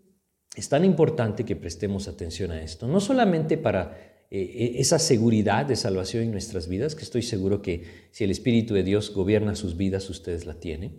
es 0.57 0.69
tan 0.69 0.85
importante 0.85 1.45
que 1.45 1.55
prestemos 1.55 2.09
atención 2.09 2.51
a 2.51 2.63
esto, 2.63 2.89
no 2.89 2.99
solamente 2.99 3.59
para 3.59 4.06
eh, 4.31 4.41
eh, 4.41 4.73
esa 4.79 4.99
seguridad 4.99 5.67
de 5.67 5.77
salvación 5.77 6.25
en 6.25 6.33
nuestras 6.33 6.69
vidas, 6.69 6.95
que 6.95 7.05
estoy 7.05 7.23
seguro 7.23 7.63
que 7.63 7.85
si 8.11 8.25
el 8.25 8.31
Espíritu 8.31 8.75
de 8.75 8.83
Dios 8.83 9.13
gobierna 9.13 9.55
sus 9.55 9.77
vidas, 9.77 10.11
ustedes 10.11 10.47
la 10.47 10.55
tienen, 10.59 10.99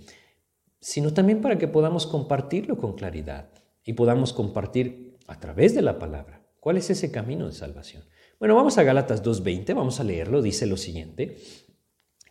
sino 0.79 1.13
también 1.13 1.41
para 1.41 1.57
que 1.57 1.67
podamos 1.67 2.07
compartirlo 2.07 2.77
con 2.77 2.95
claridad 2.95 3.49
y 3.83 3.93
podamos 3.93 4.31
compartir 4.31 5.17
a 5.27 5.39
través 5.39 5.75
de 5.75 5.81
la 5.81 5.99
palabra 5.99 6.47
cuál 6.59 6.77
es 6.77 6.89
ese 6.89 7.11
camino 7.11 7.47
de 7.47 7.53
salvación. 7.53 8.03
Bueno, 8.39 8.55
vamos 8.55 8.77
a 8.77 8.83
Gálatas 8.83 9.23
2.20, 9.23 9.73
vamos 9.73 9.99
a 9.99 10.03
leerlo, 10.03 10.41
dice 10.41 10.65
lo 10.65 10.77
siguiente, 10.77 11.37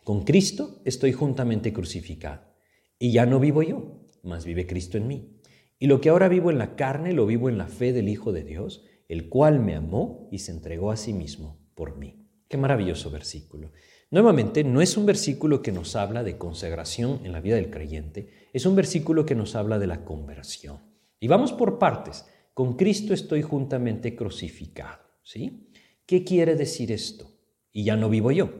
con 0.05 0.25
Cristo 0.25 0.81
estoy 0.85 1.13
juntamente 1.13 1.73
crucificado 1.73 2.43
y 2.99 3.13
ya 3.13 3.27
no 3.27 3.41
vivo 3.41 3.63
yo, 3.63 4.01
mas 4.23 4.45
vive 4.45 4.67
Cristo 4.67 4.97
en 4.97 5.09
mí. 5.09 5.41
Y 5.79 5.89
lo 5.89 6.01
que 6.01 6.09
ahora 6.09 6.29
vivo 6.29 6.51
en 6.51 6.59
la 6.59 6.77
carne, 6.77 7.13
lo 7.13 7.27
vivo 7.27 7.49
en 7.49 7.59
la 7.59 7.67
fe 7.67 7.93
del 7.93 8.09
Hijo 8.09 8.33
de 8.33 8.45
Dios, 8.45 8.85
el 9.09 9.29
cual 9.29 9.61
me 9.61 9.75
amó 9.75 10.29
y 10.31 10.39
se 10.39 10.53
entregó 10.53 10.91
a 10.91 10.97
sí 10.97 11.13
mismo 11.13 11.59
por 11.75 11.97
mí. 11.97 12.27
Qué 12.49 12.57
maravilloso 12.57 13.11
versículo. 13.11 13.73
Nuevamente, 14.11 14.63
no 14.63 14.81
es 14.81 14.97
un 14.97 15.05
versículo 15.05 15.63
que 15.63 15.73
nos 15.73 15.97
habla 15.97 16.23
de 16.23 16.39
consagración 16.39 17.21
en 17.25 17.33
la 17.33 17.41
vida 17.41 17.57
del 17.57 17.71
creyente, 17.71 18.31
es 18.53 18.67
un 18.67 18.77
versículo 18.77 19.27
que 19.27 19.35
nos 19.35 19.57
habla 19.57 19.79
de 19.79 19.89
la 19.89 20.05
conversión. 20.05 20.79
Y 21.19 21.29
vamos 21.29 21.53
por 21.53 21.79
partes. 21.79 22.25
Con 22.55 22.77
Cristo 22.77 23.13
estoy 23.13 23.43
juntamente 23.43 24.15
crucificado. 24.15 25.03
¿sí? 25.23 25.69
¿Qué 26.07 26.25
quiere 26.25 26.55
decir 26.55 26.93
esto? 26.93 27.31
Y 27.73 27.85
ya 27.85 27.97
no 27.97 28.09
vivo 28.09 28.31
yo. 28.31 28.51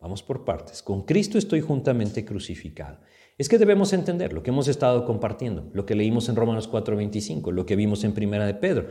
Vamos 0.00 0.22
por 0.22 0.44
partes. 0.44 0.82
Con 0.82 1.02
Cristo 1.02 1.38
estoy 1.38 1.60
juntamente 1.60 2.24
crucificado. 2.24 3.00
Es 3.36 3.48
que 3.48 3.58
debemos 3.58 3.92
entender 3.92 4.32
lo 4.32 4.42
que 4.42 4.50
hemos 4.50 4.68
estado 4.68 5.04
compartiendo, 5.04 5.68
lo 5.72 5.86
que 5.86 5.96
leímos 5.96 6.28
en 6.28 6.36
Romanos 6.36 6.70
4:25, 6.70 7.50
lo 7.50 7.66
que 7.66 7.74
vimos 7.74 8.04
en 8.04 8.14
Primera 8.14 8.46
de 8.46 8.54
Pedro. 8.54 8.88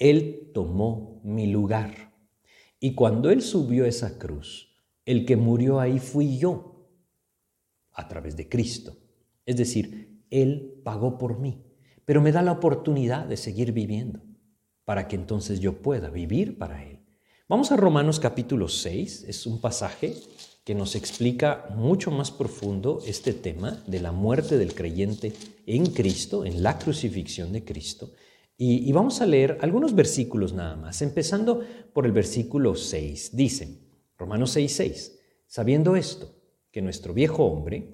Él 0.00 0.50
tomó 0.54 1.20
mi 1.22 1.46
lugar. 1.46 2.14
Y 2.80 2.94
cuando 2.94 3.30
Él 3.30 3.42
subió 3.42 3.84
esa 3.84 4.18
cruz, 4.18 4.74
el 5.04 5.26
que 5.26 5.36
murió 5.36 5.78
ahí 5.78 5.98
fui 5.98 6.38
yo, 6.38 6.88
a 7.92 8.08
través 8.08 8.34
de 8.34 8.48
Cristo. 8.48 8.96
Es 9.44 9.56
decir, 9.56 10.24
Él 10.30 10.80
pagó 10.84 11.18
por 11.18 11.38
mí, 11.38 11.62
pero 12.06 12.22
me 12.22 12.32
da 12.32 12.40
la 12.40 12.52
oportunidad 12.52 13.26
de 13.26 13.36
seguir 13.36 13.72
viviendo, 13.72 14.20
para 14.86 15.06
que 15.06 15.16
entonces 15.16 15.60
yo 15.60 15.82
pueda 15.82 16.08
vivir 16.08 16.56
para 16.56 16.82
Él. 16.82 17.00
Vamos 17.46 17.70
a 17.70 17.76
Romanos 17.76 18.18
capítulo 18.18 18.68
6, 18.68 19.24
es 19.28 19.46
un 19.46 19.60
pasaje 19.60 20.14
que 20.64 20.74
nos 20.74 20.94
explica 20.94 21.66
mucho 21.76 22.10
más 22.10 22.30
profundo 22.30 23.02
este 23.06 23.34
tema 23.34 23.82
de 23.86 24.00
la 24.00 24.12
muerte 24.12 24.56
del 24.56 24.74
creyente 24.74 25.34
en 25.66 25.86
Cristo, 25.86 26.46
en 26.46 26.62
la 26.62 26.78
crucifixión 26.78 27.52
de 27.52 27.64
Cristo. 27.64 28.12
Y, 28.62 28.92
vamos 28.92 29.22
a 29.22 29.26
leer 29.26 29.56
algunos 29.62 29.94
versículos 29.94 30.52
nada 30.52 30.76
más, 30.76 31.00
empezando 31.00 31.64
por 31.94 32.04
el 32.04 32.12
versículo 32.12 32.74
6. 32.74 33.34
Dice, 33.34 33.78
Romanos 34.18 34.50
6, 34.50 34.70
6, 34.70 35.18
sabiendo 35.46 35.96
esto, 35.96 36.34
que 36.70 36.82
nuestro 36.82 37.14
viejo 37.14 37.46
hombre 37.46 37.88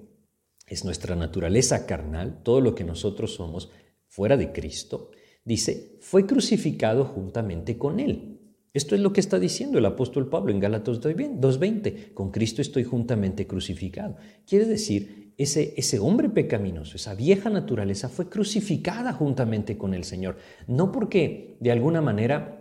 es 0.65 0.83
nuestra 0.83 1.15
naturaleza 1.15 1.85
carnal, 1.85 2.43
todo 2.43 2.59
lo 2.59 2.75
que 2.75 2.83
nosotros 2.83 3.33
somos 3.33 3.71
fuera 4.07 4.35
de 4.35 4.51
Cristo, 4.51 5.11
dice, 5.45 5.99
fue 6.01 6.25
crucificado 6.25 7.05
juntamente 7.05 7.77
con 7.77 8.01
él 8.01 8.37
esto 8.77 8.93
es 8.93 9.01
lo 9.01 9.11
que 9.11 9.21
está 9.21 9.39
diciendo 9.39 9.79
el 9.79 9.87
apóstol 9.87 10.29
Pablo 10.29 10.51
en 10.51 10.59
Gálatas 10.59 11.01
2.20. 11.01 12.13
Con 12.13 12.29
Cristo 12.29 12.61
estoy 12.61 12.83
juntamente 12.83 13.47
crucificado. 13.47 14.17
Quiere 14.45 14.65
decir, 14.65 15.26
ese, 15.37 15.75
ese 15.77 15.99
hombre 15.99 16.29
pecaminoso, 16.29 16.95
esa 16.95 17.13
vieja 17.13 17.49
naturaleza 17.49 18.09
fue 18.09 18.27
crucificada 18.27 19.13
juntamente 19.13 19.77
con 19.77 19.93
el 19.93 20.03
Señor. 20.03 20.37
No 20.65 20.91
porque 20.91 21.57
de 21.59 21.71
alguna 21.71 22.01
manera 22.01 22.57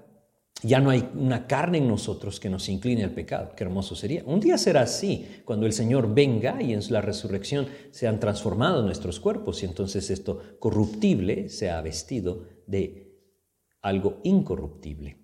ya 0.63 0.81
no 0.81 0.91
hay 0.91 1.09
una 1.15 1.47
carne 1.47 1.79
en 1.79 1.89
nosotros 1.89 2.41
que 2.41 2.49
nos 2.49 2.69
incline 2.69 3.05
al 3.05 3.11
pecado. 3.11 3.53
Qué 3.55 3.65
hermoso 3.65 3.95
sería. 3.95 4.23
Un 4.25 4.41
día 4.41 4.57
será 4.57 4.83
así, 4.83 5.43
cuando 5.45 5.67
el 5.67 5.73
Señor 5.73 6.15
venga 6.15 6.63
y 6.63 6.73
en 6.73 6.81
la 6.91 7.03
resurrección 7.03 7.67
sean 7.91 8.21
transformados 8.21 8.85
nuestros 8.85 9.21
cuerpos 9.21 9.63
y 9.63 9.67
entonces 9.67 10.11
esto 10.11 10.43
corruptible 10.59 11.49
sea 11.51 11.81
vestido 11.83 12.45
de 12.67 13.15
algo 13.83 14.21
incorruptible. 14.25 15.19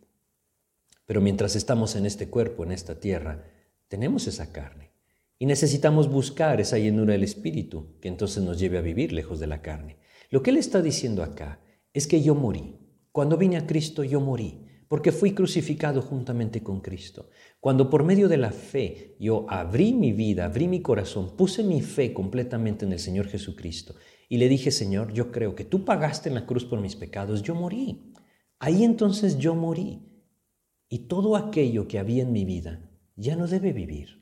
Pero 1.06 1.20
mientras 1.20 1.56
estamos 1.56 1.96
en 1.96 2.06
este 2.06 2.28
cuerpo, 2.28 2.64
en 2.64 2.72
esta 2.72 3.00
tierra, 3.00 3.44
tenemos 3.88 4.26
esa 4.26 4.52
carne. 4.52 4.91
Y 5.42 5.46
necesitamos 5.46 6.09
buscar 6.09 6.61
esa 6.61 6.78
llenura 6.78 7.14
del 7.14 7.24
Espíritu 7.24 7.98
que 8.00 8.07
entonces 8.07 8.44
nos 8.44 8.61
lleve 8.61 8.78
a 8.78 8.81
vivir 8.81 9.12
lejos 9.12 9.40
de 9.40 9.48
la 9.48 9.61
carne. 9.61 9.98
Lo 10.31 10.40
que 10.40 10.50
Él 10.50 10.57
está 10.57 10.81
diciendo 10.81 11.24
acá 11.24 11.61
es 11.92 12.07
que 12.07 12.22
yo 12.22 12.37
morí. 12.37 12.78
Cuando 13.11 13.37
vine 13.37 13.57
a 13.57 13.66
Cristo 13.66 14.05
yo 14.05 14.20
morí, 14.20 14.68
porque 14.87 15.11
fui 15.11 15.33
crucificado 15.33 16.00
juntamente 16.00 16.62
con 16.62 16.81
Cristo. 16.81 17.28
Cuando 17.59 17.90
por 17.90 18.05
medio 18.05 18.28
de 18.28 18.37
la 18.37 18.52
fe 18.52 19.16
yo 19.18 19.44
abrí 19.48 19.92
mi 19.92 20.12
vida, 20.12 20.44
abrí 20.44 20.68
mi 20.68 20.81
corazón, 20.81 21.37
puse 21.37 21.64
mi 21.64 21.81
fe 21.83 22.14
completamente 22.14 22.85
en 22.85 22.92
el 22.92 23.00
Señor 23.00 23.26
Jesucristo 23.26 23.96
y 24.28 24.37
le 24.37 24.48
dije, 24.48 24.70
Señor, 24.70 25.12
yo 25.12 25.33
creo 25.33 25.57
que 25.57 25.64
tú 25.64 25.85
pagaste 25.85 26.28
en 26.28 26.37
la 26.37 26.46
cruz 26.46 26.64
por 26.64 26.81
mis 26.81 26.94
pecados, 26.94 27.42
yo 27.42 27.57
morí. 27.57 28.12
Ahí 28.61 28.85
entonces 28.85 29.38
yo 29.38 29.57
morí 29.57 30.07
y 30.88 31.09
todo 31.09 31.35
aquello 31.35 31.88
que 31.88 31.98
había 31.98 32.22
en 32.22 32.31
mi 32.31 32.44
vida 32.44 32.88
ya 33.16 33.35
no 33.35 33.48
debe 33.48 33.72
vivir. 33.72 34.21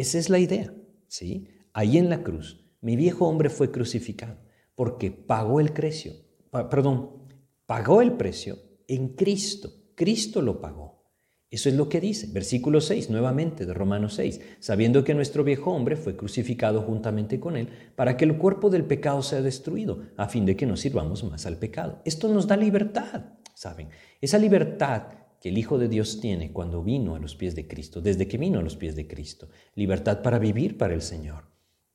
Esa 0.00 0.16
es 0.16 0.30
la 0.30 0.38
idea, 0.38 0.72
¿sí? 1.08 1.46
Ahí 1.74 1.98
en 1.98 2.08
la 2.08 2.22
cruz, 2.22 2.64
mi 2.80 2.96
viejo 2.96 3.28
hombre 3.28 3.50
fue 3.50 3.70
crucificado 3.70 4.38
porque 4.74 5.10
pagó 5.10 5.60
el 5.60 5.74
precio, 5.74 6.14
perdón, 6.50 7.26
pagó 7.66 8.00
el 8.00 8.12
precio 8.12 8.56
en 8.88 9.08
Cristo. 9.08 9.70
Cristo 9.94 10.40
lo 10.40 10.58
pagó. 10.58 11.04
Eso 11.50 11.68
es 11.68 11.74
lo 11.74 11.90
que 11.90 12.00
dice, 12.00 12.28
versículo 12.32 12.80
6, 12.80 13.10
nuevamente 13.10 13.66
de 13.66 13.74
Romanos 13.74 14.14
6, 14.14 14.40
sabiendo 14.58 15.04
que 15.04 15.12
nuestro 15.12 15.44
viejo 15.44 15.70
hombre 15.70 15.96
fue 15.96 16.16
crucificado 16.16 16.80
juntamente 16.80 17.38
con 17.38 17.58
él 17.58 17.68
para 17.94 18.16
que 18.16 18.24
el 18.24 18.38
cuerpo 18.38 18.70
del 18.70 18.86
pecado 18.86 19.20
sea 19.20 19.42
destruido, 19.42 20.04
a 20.16 20.30
fin 20.30 20.46
de 20.46 20.56
que 20.56 20.64
no 20.64 20.78
sirvamos 20.78 21.24
más 21.24 21.44
al 21.44 21.58
pecado. 21.58 22.00
Esto 22.06 22.26
nos 22.32 22.46
da 22.46 22.56
libertad, 22.56 23.34
¿saben? 23.52 23.90
Esa 24.18 24.38
libertad 24.38 25.19
que 25.40 25.48
el 25.48 25.58
Hijo 25.58 25.78
de 25.78 25.88
Dios 25.88 26.20
tiene 26.20 26.52
cuando 26.52 26.82
vino 26.82 27.14
a 27.14 27.18
los 27.18 27.34
pies 27.34 27.54
de 27.54 27.66
Cristo, 27.66 28.00
desde 28.00 28.28
que 28.28 28.38
vino 28.38 28.58
a 28.58 28.62
los 28.62 28.76
pies 28.76 28.94
de 28.94 29.06
Cristo. 29.06 29.48
Libertad 29.74 30.22
para 30.22 30.38
vivir 30.38 30.76
para 30.76 30.94
el 30.94 31.02
Señor. 31.02 31.44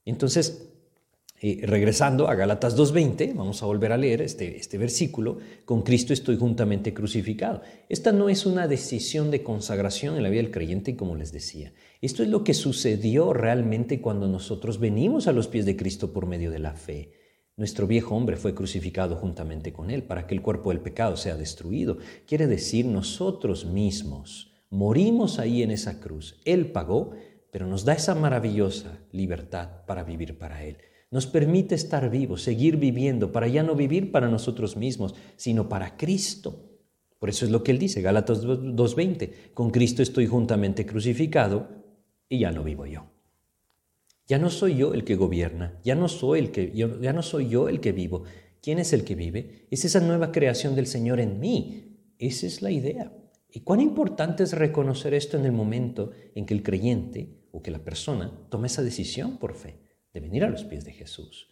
Entonces, 0.04 0.70
eh, 1.42 1.60
regresando 1.64 2.28
a 2.28 2.34
Gálatas 2.34 2.76
2.20, 2.76 3.36
vamos 3.36 3.62
a 3.62 3.66
volver 3.68 3.92
a 3.92 3.98
leer 3.98 4.22
este, 4.22 4.58
este 4.58 4.78
versículo, 4.78 5.38
con 5.66 5.84
Cristo 5.84 6.14
estoy 6.14 6.38
juntamente 6.38 6.94
crucificado. 6.94 7.62
Esta 7.88 8.12
no 8.12 8.30
es 8.30 8.46
una 8.46 8.68
decisión 8.68 9.30
de 9.32 9.44
consagración 9.44 10.16
en 10.16 10.24
la 10.24 10.30
vida 10.30 10.42
del 10.42 10.52
creyente, 10.52 10.96
como 10.96 11.16
les 11.16 11.32
decía. 11.32 11.74
Esto 12.02 12.24
es 12.24 12.30
lo 12.30 12.44
que 12.44 12.54
sucedió 12.54 13.34
realmente 13.34 14.02
cuando 14.02 14.28
nosotros 14.28 14.80
venimos 14.80 15.28
a 15.28 15.34
los 15.34 15.48
pies 15.48 15.66
de 15.66 15.76
Cristo 15.76 16.14
por 16.14 16.26
medio 16.26 16.52
de 16.52 16.60
la 16.60 16.74
fe. 16.74 17.12
Nuestro 17.58 17.88
viejo 17.88 18.16
hombre 18.16 18.36
fue 18.36 18.54
crucificado 18.54 19.16
juntamente 19.16 19.72
con 19.72 19.90
él 19.90 20.04
para 20.04 20.28
que 20.28 20.36
el 20.36 20.42
cuerpo 20.42 20.72
del 20.72 20.82
pecado 20.82 21.16
sea 21.16 21.38
destruido. 21.38 21.98
Quiere 22.28 22.48
decir, 22.48 22.86
nosotros 22.86 23.66
mismos 23.66 24.52
morimos 24.70 25.40
ahí 25.40 25.64
en 25.64 25.72
esa 25.72 26.02
cruz. 26.02 26.38
Él 26.44 26.74
pagó, 26.74 27.12
pero 27.52 27.66
nos 27.66 27.86
da 27.86 27.94
esa 27.94 28.14
maravillosa 28.14 29.00
libertad 29.14 29.86
para 29.88 30.04
vivir 30.04 30.38
para 30.38 30.66
Él. 30.66 30.78
Nos 31.12 31.28
permite 31.28 31.76
estar 31.76 32.10
vivos, 32.10 32.42
seguir 32.42 32.76
viviendo, 32.76 33.32
para 33.32 33.48
ya 33.48 33.64
no 33.64 33.74
vivir 33.74 34.12
para 34.12 34.28
nosotros 34.28 34.76
mismos, 34.76 35.16
sino 35.38 35.70
para 35.70 35.96
Cristo. 35.96 36.72
Por 37.20 37.30
eso 37.30 37.46
es 37.46 37.52
lo 37.52 37.64
que 37.64 37.72
Él 37.72 37.80
dice, 37.80 38.02
Gálatas 38.02 38.44
2.20, 38.44 39.54
con 39.54 39.70
Cristo 39.70 40.02
estoy 40.02 40.28
juntamente 40.28 40.86
crucificado 40.86 41.70
y 42.28 42.40
ya 42.40 42.52
no 42.52 42.66
vivo 42.66 42.86
yo. 42.86 43.15
Ya 44.28 44.40
no 44.40 44.50
soy 44.50 44.76
yo 44.76 44.94
el 44.94 45.04
que 45.04 45.16
gobierna, 45.16 45.80
ya 45.84 45.96
no 45.96 46.08
soy 46.08 46.40
el 46.40 46.52
que 46.52 46.72
ya 46.74 47.14
no 47.14 47.22
soy 47.22 47.48
yo 47.50 47.70
el 47.70 47.80
que 47.80 47.92
vivo. 47.92 48.24
¿Quién 48.62 48.80
es 48.80 48.94
el 48.94 49.04
que 49.04 49.14
vive? 49.14 49.68
Es 49.70 49.86
esa 49.86 50.00
nueva 50.00 50.32
creación 50.32 50.76
del 50.76 50.88
Señor 50.88 51.20
en 51.20 51.40
mí. 51.40 52.14
Esa 52.18 52.48
es 52.48 52.64
la 52.64 52.72
idea. 52.72 53.14
Y 53.48 53.62
cuán 53.62 53.80
importante 53.80 54.44
es 54.44 54.54
reconocer 54.54 55.14
esto 55.14 55.38
en 55.38 55.46
el 55.46 55.52
momento 55.52 56.12
en 56.34 56.46
que 56.46 56.56
el 56.56 56.64
creyente 56.64 57.48
o 57.52 57.62
que 57.62 57.72
la 57.72 57.84
persona 57.84 58.48
toma 58.50 58.66
esa 58.68 58.82
decisión 58.82 59.38
por 59.38 59.54
fe 59.54 59.80
de 60.12 60.20
venir 60.20 60.44
a 60.44 60.50
los 60.50 60.64
pies 60.64 60.84
de 60.84 60.94
Jesús. 60.94 61.50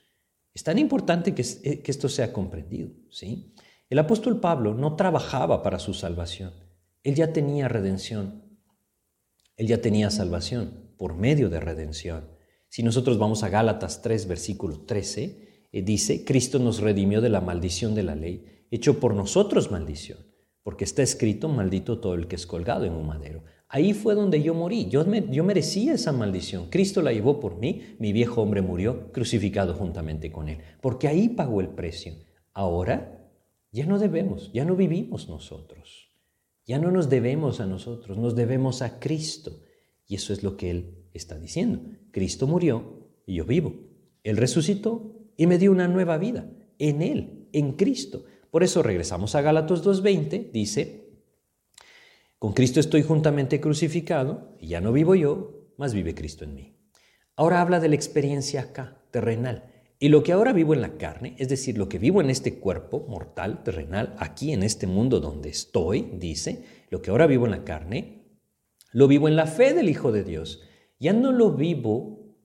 Es 0.53 0.63
tan 0.63 0.79
importante 0.79 1.35
que, 1.35 1.45
eh, 1.63 1.81
que 1.81 1.91
esto 1.91 2.09
sea 2.09 2.33
comprendido, 2.33 2.91
¿sí? 3.09 3.53
El 3.89 3.99
apóstol 3.99 4.39
Pablo 4.39 4.73
no 4.73 4.95
trabajaba 4.95 5.61
para 5.61 5.77
su 5.77 5.93
salvación. 5.93 6.53
Él 7.03 7.15
ya 7.15 7.31
tenía 7.31 7.67
redención. 7.67 8.57
Él 9.55 9.67
ya 9.67 9.81
tenía 9.81 10.09
salvación 10.09 10.91
por 10.97 11.15
medio 11.15 11.49
de 11.49 11.59
redención. 11.59 12.32
Si 12.73 12.81
nosotros 12.81 13.19
vamos 13.19 13.43
a 13.43 13.49
Gálatas 13.49 14.01
3, 14.01 14.27
versículo 14.27 14.79
13, 14.79 15.67
eh, 15.71 15.81
dice, 15.83 16.25
Cristo 16.25 16.57
nos 16.57 16.79
redimió 16.79 17.21
de 17.21 17.29
la 17.29 17.39
maldición 17.39 17.93
de 17.93 18.01
la 18.01 18.15
ley, 18.15 18.65
hecho 18.71 18.99
por 18.99 19.13
nosotros 19.13 19.69
maldición, 19.69 20.17
porque 20.63 20.83
está 20.83 21.03
escrito, 21.03 21.49
maldito 21.49 21.99
todo 21.99 22.15
el 22.15 22.27
que 22.27 22.35
es 22.35 22.47
colgado 22.47 22.85
en 22.85 22.93
un 22.93 23.05
madero. 23.05 23.43
Ahí 23.67 23.93
fue 23.93 24.15
donde 24.15 24.41
yo 24.41 24.55
morí, 24.55 24.87
yo, 24.89 25.05
yo 25.05 25.43
merecía 25.43 25.93
esa 25.93 26.13
maldición. 26.13 26.71
Cristo 26.71 27.03
la 27.03 27.13
llevó 27.13 27.39
por 27.39 27.57
mí, 27.57 27.95
mi 27.99 28.11
viejo 28.11 28.41
hombre 28.41 28.63
murió 28.63 29.11
crucificado 29.11 29.75
juntamente 29.75 30.31
con 30.31 30.49
él, 30.49 30.57
porque 30.81 31.07
ahí 31.07 31.29
pagó 31.29 31.61
el 31.61 31.69
precio. 31.69 32.15
Ahora 32.53 33.29
ya 33.71 33.85
no 33.85 33.99
debemos, 33.99 34.51
ya 34.51 34.65
no 34.65 34.75
vivimos 34.75 35.29
nosotros, 35.29 36.09
ya 36.65 36.79
no 36.79 36.89
nos 36.89 37.07
debemos 37.07 37.59
a 37.59 37.67
nosotros, 37.67 38.17
nos 38.17 38.33
debemos 38.33 38.81
a 38.81 38.97
Cristo. 38.99 39.59
Y 40.07 40.15
eso 40.15 40.33
es 40.33 40.41
lo 40.41 40.57
que 40.57 40.71
Él 40.71 41.02
está 41.17 41.37
diciendo. 41.37 41.81
Cristo 42.11 42.47
murió 42.47 43.09
y 43.25 43.35
yo 43.35 43.45
vivo. 43.45 43.73
Él 44.23 44.37
resucitó 44.37 45.13
y 45.37 45.47
me 45.47 45.57
dio 45.57 45.71
una 45.71 45.87
nueva 45.87 46.17
vida 46.17 46.49
en 46.79 47.01
Él, 47.01 47.47
en 47.53 47.73
Cristo. 47.73 48.25
Por 48.51 48.63
eso 48.63 48.83
regresamos 48.83 49.35
a 49.35 49.41
Gálatas 49.41 49.83
2.20, 49.83 50.51
dice, 50.51 51.03
con 52.37 52.53
Cristo 52.53 52.79
estoy 52.79 53.03
juntamente 53.03 53.59
crucificado 53.59 54.55
y 54.59 54.67
ya 54.67 54.81
no 54.81 54.91
vivo 54.91 55.15
yo, 55.15 55.69
más 55.77 55.93
vive 55.93 56.13
Cristo 56.13 56.43
en 56.43 56.55
mí. 56.55 56.75
Ahora 57.35 57.61
habla 57.61 57.79
de 57.79 57.89
la 57.89 57.95
experiencia 57.95 58.61
acá, 58.61 59.01
terrenal. 59.11 59.71
Y 59.97 60.09
lo 60.09 60.21
que 60.21 60.33
ahora 60.33 60.51
vivo 60.51 60.73
en 60.73 60.81
la 60.81 60.97
carne, 60.97 61.35
es 61.39 61.47
decir, 61.47 61.77
lo 61.77 61.87
que 61.87 61.97
vivo 61.97 62.19
en 62.19 62.29
este 62.29 62.59
cuerpo 62.59 63.05
mortal, 63.07 63.63
terrenal, 63.63 64.13
aquí 64.19 64.51
en 64.51 64.61
este 64.61 64.85
mundo 64.85 65.21
donde 65.21 65.49
estoy, 65.49 66.09
dice, 66.19 66.65
lo 66.89 67.01
que 67.01 67.09
ahora 67.09 67.25
vivo 67.25 67.45
en 67.45 67.51
la 67.51 67.63
carne, 67.63 68.25
lo 68.91 69.07
vivo 69.07 69.29
en 69.29 69.37
la 69.37 69.47
fe 69.47 69.73
del 69.73 69.89
Hijo 69.89 70.11
de 70.11 70.23
Dios 70.25 70.61
ya 71.03 71.11
no 71.11 71.33
lo 71.33 71.51
vivo 71.51 72.37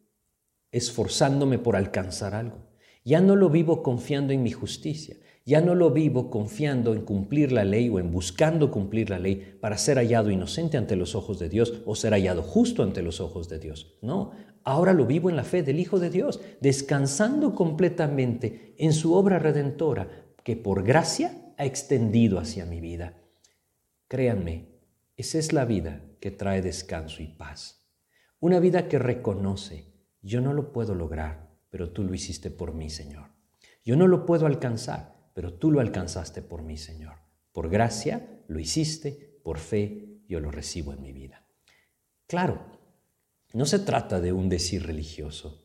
esforzándome 0.73 1.61
por 1.61 1.77
alcanzar 1.77 2.35
algo. 2.35 2.67
Ya 3.05 3.21
no 3.21 3.37
lo 3.37 3.51
vivo 3.51 3.85
confiando 3.85 4.33
en 4.33 4.43
mi 4.43 4.51
justicia. 4.51 5.17
Ya 5.47 5.61
no 5.61 5.77
lo 5.77 5.93
vivo 5.93 6.29
confiando 6.29 6.93
en 6.93 7.03
cumplir 7.03 7.53
la 7.53 7.63
ley 7.63 7.89
o 7.89 8.01
en 8.01 8.11
buscando 8.11 8.73
cumplir 8.73 9.11
la 9.11 9.21
ley 9.21 9.57
para 9.61 9.79
ser 9.79 9.97
hallado 9.97 10.33
inocente 10.33 10.77
ante 10.77 10.97
los 10.97 11.15
ojos 11.15 11.39
de 11.39 11.49
Dios 11.49 11.83
o 11.87 11.95
ser 11.95 12.15
hallado 12.15 12.43
justo 12.43 12.83
ante 12.83 13.01
los 13.01 13.21
ojos 13.21 13.49
de 13.49 13.61
Dios. 13.61 13.97
No, 14.03 14.33
Ahora 14.65 14.93
lo 14.93 15.07
vivo 15.07 15.31
en 15.31 15.37
la 15.37 15.45
fe 15.45 15.63
del 15.63 15.79
Hijo 15.79 16.01
de 16.01 16.11
Dios, 16.11 16.41
descansando 16.61 17.55
completamente 17.55 18.75
en 18.77 18.93
su 18.93 19.15
obra 19.15 19.39
redentora 19.39 20.27
que 20.43 20.57
por 20.57 20.83
gracia 20.83 21.55
ha 21.57 21.65
extendido 21.65 22.41
hacia 22.41 22.67
mi 22.67 22.81
vida. 22.81 23.23
Créanme, 24.09 24.67
esa 25.17 25.39
es 25.39 25.53
la 25.53 25.65
vida 25.65 26.03
que 26.21 26.33
trae 26.33 26.61
descanso 26.61 27.23
y 27.23 27.29
paz. 27.29 27.78
Una 28.41 28.61
vida 28.61 28.87
que 28.87 29.01
reconoce, 29.01 29.93
yo 30.23 30.41
no 30.41 30.53
lo 30.53 30.73
puedo 30.73 30.95
lograr, 30.95 31.59
pero 31.71 31.91
tú 31.91 32.05
lo 32.05 32.15
hiciste 32.15 32.51
por 32.51 32.73
mí, 32.73 32.89
Señor. 32.89 33.33
Yo 33.85 33.97
no 33.97 34.07
lo 34.07 34.27
puedo 34.27 34.47
alcanzar, 34.47 35.31
pero 35.35 35.55
tú 35.55 35.73
lo 35.73 35.81
alcanzaste 35.81 36.43
por 36.43 36.63
mí, 36.63 36.77
Señor. 36.77 37.17
Por 37.53 37.69
gracia 37.69 38.45
lo 38.47 38.61
hiciste, 38.61 39.41
por 39.43 39.59
fe 39.59 40.23
yo 40.29 40.39
lo 40.39 40.53
recibo 40.53 40.93
en 40.93 41.03
mi 41.03 41.13
vida. 41.13 41.49
Claro, 42.29 42.65
no 43.55 43.67
se 43.67 43.81
trata 43.81 44.21
de 44.21 44.33
un 44.33 44.49
decir 44.49 44.87
religioso. 44.87 45.65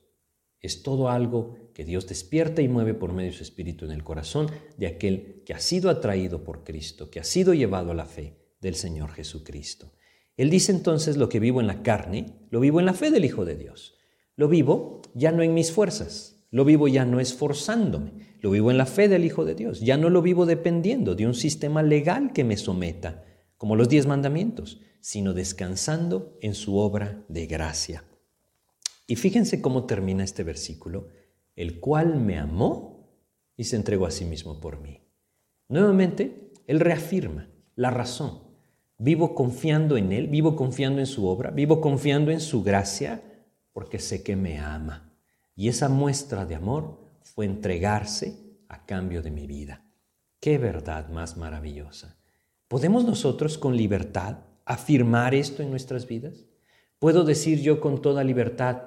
Es 0.60 0.82
todo 0.82 1.10
algo 1.10 1.58
que 1.74 1.86
Dios 1.86 2.08
despierta 2.08 2.64
y 2.64 2.70
mueve 2.70 2.96
por 2.96 3.14
medio 3.14 3.30
de 3.30 3.38
su 3.38 3.44
Espíritu 3.44 3.86
en 3.86 3.92
el 3.92 4.04
corazón 4.04 4.50
de 4.78 4.88
aquel 4.88 5.44
que 5.46 5.54
ha 5.54 5.60
sido 5.60 5.92
atraído 5.92 6.44
por 6.44 6.64
Cristo, 6.64 7.12
que 7.12 7.20
ha 7.20 7.24
sido 7.24 7.54
llevado 7.54 7.92
a 7.92 7.96
la 7.96 8.06
fe 8.06 8.38
del 8.62 8.74
Señor 8.76 9.12
Jesucristo. 9.12 9.92
Él 10.36 10.50
dice 10.50 10.72
entonces 10.72 11.17
lo 11.17 11.30
que 11.30 11.39
vivo 11.39 11.62
en 11.62 11.67
la 11.67 11.84
carne, 11.84 12.34
lo 12.50 12.60
vivo 12.60 12.80
en 12.80 12.86
la 12.86 12.93
fe 12.93 13.12
del 13.12 13.26
Hijo 13.26 13.46
de 13.46 13.56
Dios. 13.56 13.96
Lo 14.36 14.48
vivo 14.48 15.02
ya 15.13 15.32
no 15.32 15.43
en 15.43 15.54
mis 15.54 15.72
fuerzas, 15.72 16.43
lo 16.50 16.65
vivo 16.65 16.88
ya 16.88 17.06
no 17.06 17.19
esforzándome, 17.19 18.13
lo 18.41 18.50
vivo 18.50 18.72
en 18.72 18.78
la 18.78 18.86
fe 18.86 19.08
del 19.08 19.26
Hijo 19.26 19.46
de 19.46 19.54
Dios. 19.54 19.82
Ya 19.82 19.98
no 19.98 20.10
lo 20.10 20.22
vivo 20.22 20.46
dependiendo 20.46 21.13
de 21.13 21.28
un 21.28 21.36
sistema 21.36 21.84
legal 21.84 22.34
que 22.34 22.43
me 22.43 22.58
someta, 22.58 23.24
como 23.58 23.76
los 23.76 23.89
diez 23.89 24.08
mandamientos, 24.08 24.82
sino 25.02 25.34
descansando 25.34 26.38
en 26.41 26.56
su 26.56 26.78
obra 26.78 27.24
de 27.28 27.46
gracia. 27.46 28.04
Y 29.06 29.17
fíjense 29.17 29.62
cómo 29.62 29.86
termina 29.86 30.24
este 30.24 30.43
versículo, 30.43 31.10
el 31.56 31.80
cual 31.80 32.19
me 32.19 32.39
amó 32.39 33.10
y 33.56 33.65
se 33.65 33.76
entregó 33.76 34.08
a 34.08 34.12
sí 34.12 34.26
mismo 34.26 34.60
por 34.60 34.80
mí. 34.80 35.02
Nuevamente, 35.67 36.52
Él 36.65 36.80
reafirma 36.80 37.50
la 37.76 37.91
razón 37.91 38.53
Vivo 38.98 39.36
confiando 39.36 39.98
en 39.98 40.12
Él, 40.12 40.28
vivo 40.28 40.56
confiando 40.56 41.00
en 41.00 41.08
su 41.08 41.28
obra, 41.28 41.52
vivo 41.52 41.82
confiando 41.82 42.32
en 42.32 42.40
su 42.40 42.64
gracia, 42.64 43.22
porque 43.72 44.00
sé 44.00 44.24
que 44.24 44.36
me 44.36 44.60
ama. 44.60 45.12
Y 45.56 45.68
esa 45.68 45.90
muestra 45.90 46.46
de 46.46 46.56
amor 46.56 47.00
fue 47.22 47.46
entregarse 47.46 48.40
a 48.68 48.86
cambio 48.86 49.22
de 49.22 49.32
mi 49.32 49.48
vida. 49.48 49.84
Qué 50.40 50.58
verdad 50.58 51.10
más 51.10 51.38
maravillosa. 51.38 52.18
¿Podemos 52.68 53.06
nosotros 53.06 53.58
con 53.58 53.78
libertad 53.78 54.40
afirmar 54.66 55.36
esto 55.36 55.64
en 55.64 55.70
nuestras 55.70 56.08
vidas? 56.08 56.46
¿Puedo 57.00 57.24
decir 57.24 57.62
yo 57.62 57.80
con 57.80 58.02
toda 58.02 58.24
libertad, 58.24 58.84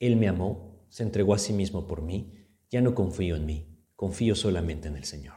Él 0.00 0.16
me 0.16 0.28
amó, 0.28 0.84
se 0.88 1.02
entregó 1.02 1.34
a 1.34 1.38
sí 1.38 1.52
mismo 1.52 1.86
por 1.86 2.02
mí, 2.02 2.46
ya 2.70 2.80
no 2.80 2.94
confío 2.94 3.36
en 3.36 3.46
mí, 3.46 3.66
confío 3.96 4.34
solamente 4.34 4.88
en 4.88 4.96
el 4.96 5.04
Señor? 5.04 5.36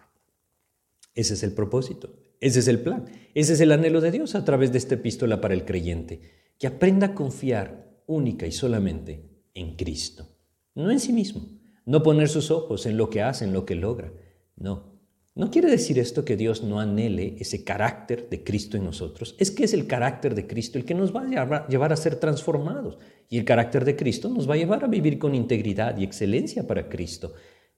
Ese 1.13 1.35
es 1.35 1.43
el 1.43 1.53
propósito. 1.53 2.13
Ese 2.39 2.59
es 2.59 2.67
el 2.67 2.79
plan, 2.79 3.05
ese 3.33 3.53
es 3.53 3.61
el 3.61 3.71
anhelo 3.71 4.01
de 4.01 4.11
Dios 4.11 4.35
a 4.35 4.45
través 4.45 4.71
de 4.71 4.77
esta 4.77 4.95
epístola 4.95 5.41
para 5.41 5.53
el 5.53 5.65
creyente, 5.65 6.21
que 6.59 6.67
aprenda 6.67 7.07
a 7.07 7.13
confiar 7.15 8.01
única 8.07 8.45
y 8.45 8.51
solamente 8.51 9.29
en 9.53 9.75
Cristo, 9.75 10.27
no 10.75 10.91
en 10.91 10.99
sí 10.99 11.13
mismo, 11.13 11.47
no 11.85 12.03
poner 12.03 12.29
sus 12.29 12.51
ojos 12.51 12.85
en 12.85 12.97
lo 12.97 13.09
que 13.09 13.21
hace, 13.21 13.45
en 13.45 13.53
lo 13.53 13.65
que 13.65 13.75
logra, 13.75 14.11
no. 14.55 14.95
No 15.35 15.51
quiere 15.51 15.69
decir 15.69 15.99
esto 15.99 16.23
que 16.23 16.37
Dios 16.37 16.63
no 16.63 16.79
anhele 16.79 17.35
ese 17.39 17.65
carácter 17.65 18.29
de 18.29 18.45
Cristo 18.45 18.77
en 18.77 18.85
nosotros, 18.85 19.35
es 19.37 19.51
que 19.51 19.65
es 19.65 19.73
el 19.73 19.85
carácter 19.85 20.33
de 20.33 20.47
Cristo 20.47 20.77
el 20.77 20.85
que 20.85 20.93
nos 20.93 21.13
va 21.13 21.23
a 21.23 21.67
llevar 21.67 21.91
a 21.91 21.97
ser 21.97 22.15
transformados. 22.15 22.99
Y 23.29 23.37
el 23.37 23.43
carácter 23.43 23.83
de 23.83 23.97
Cristo 23.97 24.29
nos 24.29 24.49
va 24.49 24.53
a 24.53 24.57
llevar 24.57 24.85
a 24.85 24.87
vivir 24.87 25.19
con 25.19 25.35
integridad 25.35 25.97
y 25.97 26.05
excelencia 26.05 26.67
para 26.67 26.87
Cristo. 26.87 27.33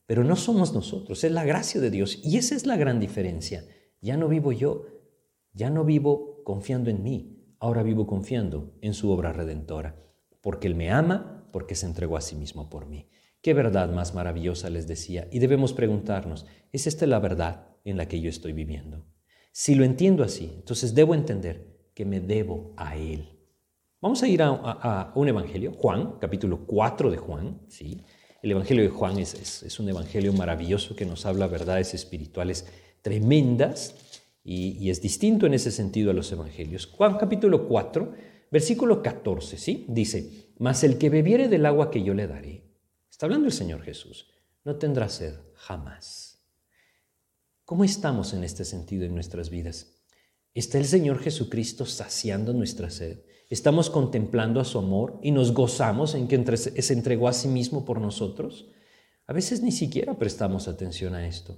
Pero 0.05 0.23
no 0.23 0.35
somos 0.35 0.73
nosotros, 0.73 1.23
es 1.23 1.31
la 1.31 1.45
gracia 1.45 1.81
de 1.81 1.89
Dios. 1.89 2.19
Y 2.23 2.37
esa 2.37 2.55
es 2.55 2.67
la 2.67 2.77
gran 2.77 2.99
diferencia. 2.99 3.65
Ya 4.01 4.17
no 4.17 4.27
vivo 4.27 4.51
yo, 4.51 4.85
ya 5.53 5.69
no 5.69 5.83
vivo 5.83 6.43
confiando 6.43 6.89
en 6.89 7.03
mí, 7.03 7.55
ahora 7.59 7.83
vivo 7.83 8.05
confiando 8.05 8.77
en 8.81 8.93
su 8.93 9.09
obra 9.11 9.33
redentora, 9.33 9.95
porque 10.41 10.67
Él 10.67 10.75
me 10.75 10.91
ama, 10.91 11.47
porque 11.51 11.75
se 11.75 11.87
entregó 11.87 12.15
a 12.17 12.21
sí 12.21 12.35
mismo 12.35 12.69
por 12.69 12.85
mí. 12.85 13.09
Qué 13.41 13.53
verdad 13.53 13.89
más 13.91 14.13
maravillosa 14.13 14.69
les 14.69 14.87
decía, 14.87 15.27
y 15.31 15.39
debemos 15.39 15.73
preguntarnos, 15.73 16.45
¿es 16.71 16.85
esta 16.85 17.07
la 17.07 17.19
verdad 17.19 17.67
en 17.85 17.97
la 17.97 18.07
que 18.07 18.21
yo 18.21 18.29
estoy 18.29 18.53
viviendo? 18.53 19.05
Si 19.51 19.73
lo 19.73 19.83
entiendo 19.83 20.23
así, 20.23 20.51
entonces 20.55 20.93
debo 20.93 21.15
entender 21.15 21.89
que 21.95 22.05
me 22.05 22.19
debo 22.19 22.73
a 22.77 22.95
Él. 22.97 23.39
Vamos 23.99 24.21
a 24.21 24.27
ir 24.27 24.43
a, 24.43 25.11
un 25.15 25.27
evangelio, 25.27 25.73
Juan, 25.73 26.19
capítulo 26.19 26.67
4 26.67 27.09
de 27.09 27.17
Juan, 27.17 27.61
¿sí? 27.67 28.03
El 28.43 28.51
evangelio 28.51 28.83
de 28.83 28.89
Juan 28.89 29.17
es, 29.17 29.63
es 29.63 29.79
un 29.79 29.89
evangelio 29.89 30.31
maravilloso 30.33 30.95
que 30.95 31.07
nos 31.07 31.25
habla 31.25 31.47
verdades 31.47 31.95
espirituales 31.95 32.67
tremendas 33.01 33.95
y, 34.43 34.89
es 34.89 35.01
distinto 35.01 35.45
en 35.45 35.53
ese 35.53 35.71
sentido 35.71 36.11
a 36.11 36.13
los 36.13 36.31
evangelios. 36.31 36.85
Juan 36.85 37.17
capítulo 37.17 37.67
4, 37.67 38.13
versículo 38.49 39.03
14, 39.03 39.57
¿sí? 39.57 39.85
Dice, 39.89 40.51
mas 40.57 40.83
el 40.85 40.97
que 40.97 41.09
bebiere 41.09 41.49
del 41.49 41.65
agua 41.65 41.91
que 41.91 42.01
yo 42.01 42.13
le 42.13 42.27
daré, 42.27 42.63
está 43.09 43.25
hablando 43.25 43.47
el 43.47 43.53
Señor 43.53 43.81
Jesús, 43.81 44.29
no 44.63 44.77
tendrá 44.77 45.09
sed 45.09 45.35
jamás. 45.53 46.39
¿Cómo 47.65 47.83
estamos 47.83 48.33
en 48.33 48.45
este 48.45 48.63
sentido 48.63 49.03
en 49.05 49.13
nuestras 49.13 49.49
vidas? 49.49 49.97
¿Está 50.53 50.77
el 50.77 50.85
Señor 50.85 51.19
Jesucristo 51.19 51.85
saciando 51.85 52.53
nuestra 52.53 52.89
sed? 52.89 53.19
¿Estamos 53.49 53.89
contemplando 53.89 54.61
a 54.61 54.65
su 54.65 54.77
amor 54.77 55.19
y 55.21 55.31
nos 55.31 55.53
gozamos 55.53 56.15
en 56.15 56.27
que 56.29 56.57
se 56.57 56.93
entregó 56.93 57.27
a 57.27 57.33
sí 57.33 57.49
mismo 57.49 57.83
por 57.83 57.99
nosotros? 57.99 58.69
A 59.25 59.33
veces 59.33 59.61
ni 59.61 59.73
siquiera 59.73 60.17
prestamos 60.17 60.69
atención 60.69 61.13
a 61.15 61.27
esto. 61.27 61.57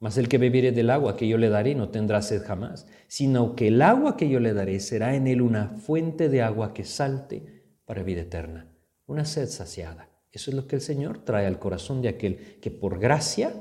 Mas 0.00 0.16
el 0.16 0.28
que 0.28 0.38
bebiere 0.38 0.72
del 0.72 0.88
agua 0.88 1.14
que 1.14 1.28
yo 1.28 1.36
le 1.36 1.50
daré 1.50 1.74
no 1.74 1.90
tendrá 1.90 2.22
sed 2.22 2.42
jamás, 2.42 2.86
sino 3.06 3.54
que 3.54 3.68
el 3.68 3.82
agua 3.82 4.16
que 4.16 4.30
yo 4.30 4.40
le 4.40 4.54
daré 4.54 4.80
será 4.80 5.14
en 5.14 5.26
él 5.26 5.42
una 5.42 5.68
fuente 5.68 6.30
de 6.30 6.40
agua 6.40 6.72
que 6.72 6.84
salte 6.84 7.62
para 7.84 8.02
vida 8.02 8.22
eterna, 8.22 8.66
una 9.06 9.26
sed 9.26 9.48
saciada. 9.48 10.08
Eso 10.32 10.50
es 10.50 10.56
lo 10.56 10.66
que 10.66 10.76
el 10.76 10.82
Señor 10.82 11.22
trae 11.22 11.46
al 11.46 11.58
corazón 11.58 12.00
de 12.00 12.08
aquel 12.08 12.58
que 12.62 12.70
por 12.70 12.98
gracia, 12.98 13.52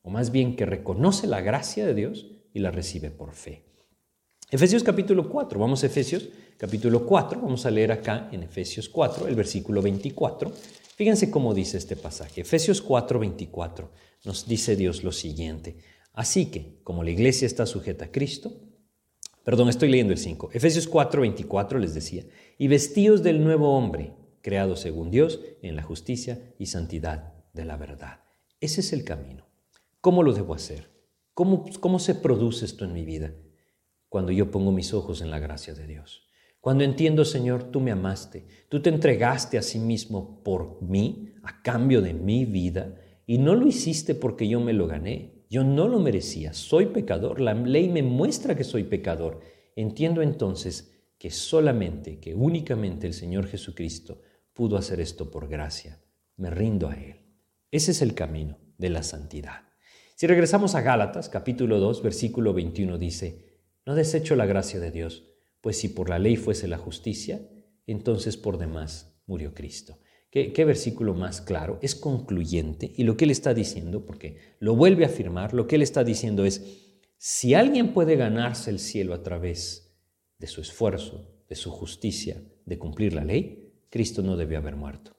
o 0.00 0.08
más 0.08 0.32
bien 0.32 0.56
que 0.56 0.64
reconoce 0.64 1.26
la 1.26 1.42
gracia 1.42 1.84
de 1.84 1.94
Dios 1.94 2.26
y 2.54 2.60
la 2.60 2.70
recibe 2.70 3.10
por 3.10 3.32
fe. 3.32 3.64
Efesios 4.50 4.82
capítulo 4.82 5.28
4, 5.28 5.58
vamos 5.58 5.82
a 5.82 5.86
Efesios 5.86 6.28
capítulo 6.56 7.04
4, 7.04 7.40
vamos 7.40 7.66
a 7.66 7.70
leer 7.70 7.92
acá 7.92 8.28
en 8.32 8.42
Efesios 8.42 8.88
4, 8.88 9.28
el 9.28 9.34
versículo 9.34 9.82
24. 9.82 10.52
Fíjense 11.02 11.32
cómo 11.32 11.52
dice 11.52 11.78
este 11.78 11.96
pasaje, 11.96 12.42
Efesios 12.42 12.80
4, 12.80 13.18
24 13.18 13.90
nos 14.24 14.46
dice 14.46 14.76
Dios 14.76 15.02
lo 15.02 15.10
siguiente. 15.10 15.78
Así 16.12 16.46
que, 16.46 16.78
como 16.84 17.02
la 17.02 17.10
iglesia 17.10 17.44
está 17.44 17.66
sujeta 17.66 18.04
a 18.04 18.12
Cristo, 18.12 18.52
perdón, 19.42 19.68
estoy 19.68 19.90
leyendo 19.90 20.12
el 20.12 20.20
5, 20.20 20.50
Efesios 20.52 20.86
4, 20.86 21.22
24 21.22 21.80
les 21.80 21.94
decía, 21.94 22.24
y 22.56 22.68
vestidos 22.68 23.24
del 23.24 23.42
nuevo 23.42 23.76
hombre, 23.76 24.12
creado 24.42 24.76
según 24.76 25.10
Dios 25.10 25.40
en 25.60 25.74
la 25.74 25.82
justicia 25.82 26.54
y 26.56 26.66
santidad 26.66 27.34
de 27.52 27.64
la 27.64 27.76
verdad. 27.76 28.20
Ese 28.60 28.80
es 28.80 28.92
el 28.92 29.02
camino. 29.02 29.48
¿Cómo 30.00 30.22
lo 30.22 30.32
debo 30.32 30.54
hacer? 30.54 30.88
¿Cómo, 31.34 31.64
¿Cómo 31.80 31.98
se 31.98 32.14
produce 32.14 32.64
esto 32.64 32.84
en 32.84 32.92
mi 32.92 33.04
vida? 33.04 33.34
Cuando 34.08 34.30
yo 34.30 34.52
pongo 34.52 34.70
mis 34.70 34.94
ojos 34.94 35.20
en 35.20 35.32
la 35.32 35.40
gracia 35.40 35.74
de 35.74 35.84
Dios. 35.88 36.28
Cuando 36.62 36.84
entiendo, 36.84 37.24
Señor, 37.24 37.72
tú 37.72 37.80
me 37.80 37.90
amaste, 37.90 38.46
tú 38.68 38.80
te 38.80 38.88
entregaste 38.88 39.58
a 39.58 39.62
sí 39.62 39.80
mismo 39.80 40.44
por 40.44 40.80
mí, 40.80 41.34
a 41.42 41.60
cambio 41.60 42.00
de 42.00 42.14
mi 42.14 42.44
vida, 42.44 42.94
y 43.26 43.38
no 43.38 43.56
lo 43.56 43.66
hiciste 43.66 44.14
porque 44.14 44.46
yo 44.46 44.60
me 44.60 44.72
lo 44.72 44.86
gané. 44.86 45.44
Yo 45.50 45.64
no 45.64 45.88
lo 45.88 45.98
merecía. 45.98 46.52
Soy 46.52 46.86
pecador. 46.86 47.40
La 47.40 47.52
ley 47.52 47.88
me 47.88 48.04
muestra 48.04 48.54
que 48.54 48.62
soy 48.62 48.84
pecador. 48.84 49.40
Entiendo 49.74 50.22
entonces 50.22 50.92
que 51.18 51.30
solamente, 51.30 52.20
que 52.20 52.32
únicamente 52.32 53.08
el 53.08 53.12
Señor 53.12 53.48
Jesucristo 53.48 54.22
pudo 54.54 54.76
hacer 54.76 55.00
esto 55.00 55.32
por 55.32 55.48
gracia. 55.48 56.00
Me 56.36 56.48
rindo 56.48 56.88
a 56.88 56.94
Él. 56.94 57.16
Ese 57.72 57.90
es 57.90 58.02
el 58.02 58.14
camino 58.14 58.60
de 58.78 58.90
la 58.90 59.02
santidad. 59.02 59.62
Si 60.14 60.28
regresamos 60.28 60.76
a 60.76 60.82
Gálatas, 60.82 61.28
capítulo 61.28 61.80
2, 61.80 62.04
versículo 62.04 62.54
21 62.54 62.98
dice, 62.98 63.58
no 63.84 63.96
desecho 63.96 64.36
la 64.36 64.46
gracia 64.46 64.78
de 64.78 64.92
Dios, 64.92 65.31
pues 65.62 65.78
si 65.78 65.88
por 65.88 66.10
la 66.10 66.18
ley 66.18 66.36
fuese 66.36 66.68
la 66.68 66.76
justicia, 66.76 67.40
entonces 67.86 68.36
por 68.36 68.58
demás 68.58 69.16
murió 69.26 69.54
Cristo. 69.54 69.98
¿Qué, 70.30 70.64
versículo 70.64 71.14
más 71.14 71.40
claro? 71.40 71.78
Es 71.82 71.94
concluyente 71.94 72.90
y 72.96 73.04
lo 73.04 73.16
que 73.16 73.26
él 73.26 73.30
está 73.30 73.54
diciendo, 73.54 74.04
porque 74.04 74.38
lo 74.60 74.74
vuelve 74.74 75.04
a 75.04 75.08
afirmar, 75.08 75.52
lo 75.52 75.66
que 75.66 75.76
él 75.76 75.82
está 75.82 76.04
diciendo 76.04 76.44
es, 76.44 76.98
si 77.18 77.54
alguien 77.54 77.92
puede 77.92 78.16
ganarse 78.16 78.70
el 78.70 78.78
cielo 78.78 79.14
a 79.14 79.22
través 79.22 79.94
de 80.38 80.46
su 80.46 80.62
esfuerzo, 80.62 81.44
de 81.48 81.54
su 81.54 81.70
justicia, 81.70 82.42
de 82.64 82.78
cumplir 82.78 83.12
la 83.12 83.24
ley, 83.24 83.74
Cristo 83.90 84.22
no 84.22 84.36
debió 84.36 84.58
haber 84.58 84.74
muerto. 84.74 85.14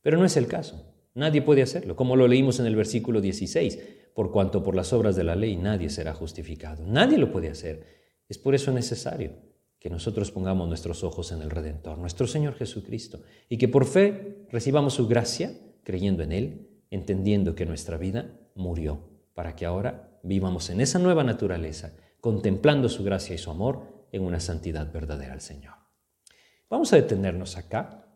Pero 0.00 0.18
no 0.18 0.24
es 0.24 0.36
el 0.36 0.46
caso. 0.46 0.94
Nadie 1.14 1.42
puede 1.42 1.62
hacerlo, 1.62 1.94
como 1.94 2.16
lo 2.16 2.26
leímos 2.26 2.58
en 2.58 2.66
el 2.66 2.74
versículo 2.74 3.20
16, 3.20 3.78
por 4.14 4.32
cuanto 4.32 4.64
por 4.64 4.74
las 4.74 4.92
obras 4.92 5.14
de 5.14 5.24
la 5.24 5.36
ley 5.36 5.56
nadie 5.56 5.90
será 5.90 6.14
justificado. 6.14 6.84
Nadie 6.86 7.18
lo 7.18 7.30
puede 7.30 7.50
hacer. 7.50 7.84
Es 8.28 8.38
por 8.38 8.54
eso 8.54 8.72
necesario 8.72 9.53
que 9.84 9.90
nosotros 9.90 10.30
pongamos 10.30 10.66
nuestros 10.66 11.04
ojos 11.04 11.30
en 11.30 11.42
el 11.42 11.50
Redentor, 11.50 11.98
nuestro 11.98 12.26
Señor 12.26 12.54
Jesucristo, 12.54 13.20
y 13.50 13.58
que 13.58 13.68
por 13.68 13.84
fe 13.84 14.46
recibamos 14.50 14.94
su 14.94 15.06
gracia, 15.06 15.52
creyendo 15.82 16.22
en 16.22 16.32
Él, 16.32 16.70
entendiendo 16.88 17.54
que 17.54 17.66
nuestra 17.66 17.98
vida 17.98 18.34
murió, 18.54 19.06
para 19.34 19.54
que 19.54 19.66
ahora 19.66 20.18
vivamos 20.22 20.70
en 20.70 20.80
esa 20.80 20.98
nueva 20.98 21.22
naturaleza, 21.22 21.92
contemplando 22.22 22.88
su 22.88 23.04
gracia 23.04 23.34
y 23.34 23.38
su 23.38 23.50
amor 23.50 24.06
en 24.10 24.22
una 24.22 24.40
santidad 24.40 24.90
verdadera 24.90 25.34
al 25.34 25.42
Señor. 25.42 25.74
Vamos 26.70 26.90
a 26.94 26.96
detenernos 26.96 27.58
acá. 27.58 28.08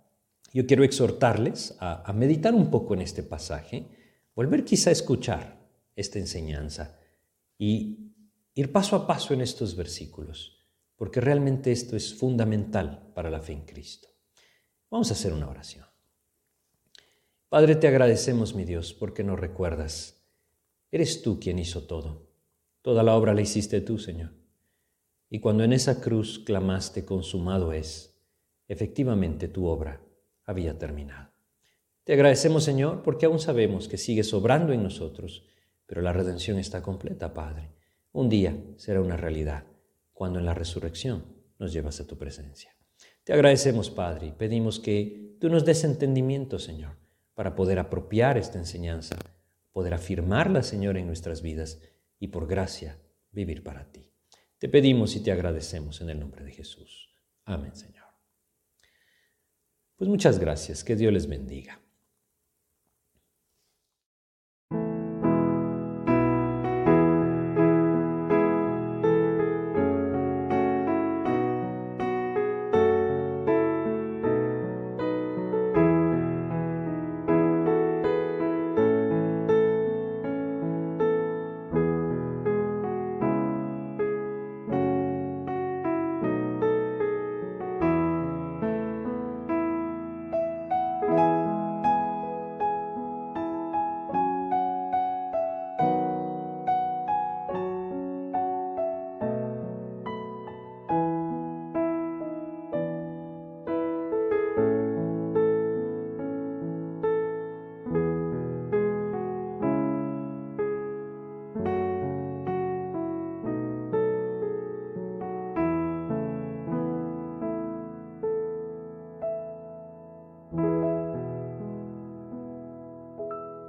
Yo 0.54 0.66
quiero 0.66 0.84
exhortarles 0.84 1.76
a, 1.80 2.02
a 2.02 2.14
meditar 2.14 2.54
un 2.54 2.70
poco 2.70 2.94
en 2.94 3.02
este 3.02 3.22
pasaje, 3.22 3.90
volver 4.34 4.64
quizá 4.64 4.88
a 4.88 4.94
escuchar 4.94 5.68
esta 5.94 6.18
enseñanza 6.18 6.98
y 7.58 8.14
ir 8.54 8.72
paso 8.72 8.96
a 8.96 9.06
paso 9.06 9.34
en 9.34 9.42
estos 9.42 9.76
versículos 9.76 10.57
porque 10.99 11.20
realmente 11.20 11.70
esto 11.70 11.96
es 11.96 12.12
fundamental 12.12 13.12
para 13.14 13.30
la 13.30 13.40
fe 13.40 13.53
en 13.53 13.64
Cristo. 13.64 14.09
Vamos 14.90 15.11
a 15.11 15.14
hacer 15.14 15.32
una 15.32 15.49
oración. 15.49 15.86
Padre, 17.49 17.76
te 17.76 17.86
agradecemos, 17.86 18.55
mi 18.57 18.64
Dios, 18.64 18.92
porque 18.94 19.22
nos 19.22 19.38
recuerdas. 19.38 20.26
Eres 20.90 21.22
tú 21.22 21.38
quien 21.38 21.61
hizo 21.61 21.86
todo. 21.86 22.28
Toda 22.82 23.05
la 23.05 23.14
obra 23.14 23.32
la 23.32 23.40
hiciste 23.40 23.80
tú, 23.80 23.99
Señor. 23.99 24.32
Y 25.30 25.38
cuando 25.38 25.62
en 25.62 25.72
esa 25.72 26.01
cruz 26.01 26.40
clamaste, 26.40 27.05
consumado 27.05 27.72
es, 27.72 28.18
efectivamente 28.66 29.46
tu 29.46 29.66
obra 29.66 30.03
había 30.44 30.78
terminado. 30.78 31.30
Te 32.03 32.14
agradecemos, 32.14 32.64
Señor, 32.64 33.03
porque 33.05 33.26
aún 33.26 33.38
sabemos 33.38 33.86
que 33.86 33.99
sigues 33.99 34.34
obrando 34.34 34.72
en 34.72 34.82
nosotros, 34.82 35.44
pero 35.86 36.03
la 36.03 36.12
redención 36.12 36.59
está 36.59 36.82
completa, 36.82 37.34
Padre. 37.34 37.70
Un 38.12 38.28
día 38.28 38.57
será 38.76 39.01
una 39.01 39.16
realidad 39.16 39.67
cuando 40.18 40.40
en 40.40 40.46
la 40.46 40.52
resurrección 40.52 41.24
nos 41.60 41.72
llevas 41.72 42.00
a 42.00 42.06
tu 42.08 42.18
presencia. 42.18 42.74
Te 43.22 43.32
agradecemos, 43.32 43.88
Padre, 43.88 44.26
y 44.26 44.32
pedimos 44.32 44.80
que 44.80 45.36
tú 45.40 45.48
nos 45.48 45.64
des 45.64 45.84
entendimiento, 45.84 46.58
Señor, 46.58 46.96
para 47.34 47.54
poder 47.54 47.78
apropiar 47.78 48.36
esta 48.36 48.58
enseñanza, 48.58 49.16
poder 49.70 49.94
afirmarla, 49.94 50.64
Señor, 50.64 50.96
en 50.96 51.06
nuestras 51.06 51.40
vidas 51.40 51.80
y 52.18 52.26
por 52.28 52.48
gracia 52.48 52.98
vivir 53.30 53.62
para 53.62 53.92
ti. 53.92 54.12
Te 54.58 54.68
pedimos 54.68 55.14
y 55.14 55.20
te 55.20 55.30
agradecemos 55.30 56.00
en 56.00 56.10
el 56.10 56.18
nombre 56.18 56.44
de 56.44 56.50
Jesús. 56.50 57.14
Amén, 57.44 57.76
Señor. 57.76 58.08
Pues 59.94 60.10
muchas 60.10 60.40
gracias, 60.40 60.82
que 60.82 60.96
Dios 60.96 61.12
les 61.12 61.28
bendiga. 61.28 61.80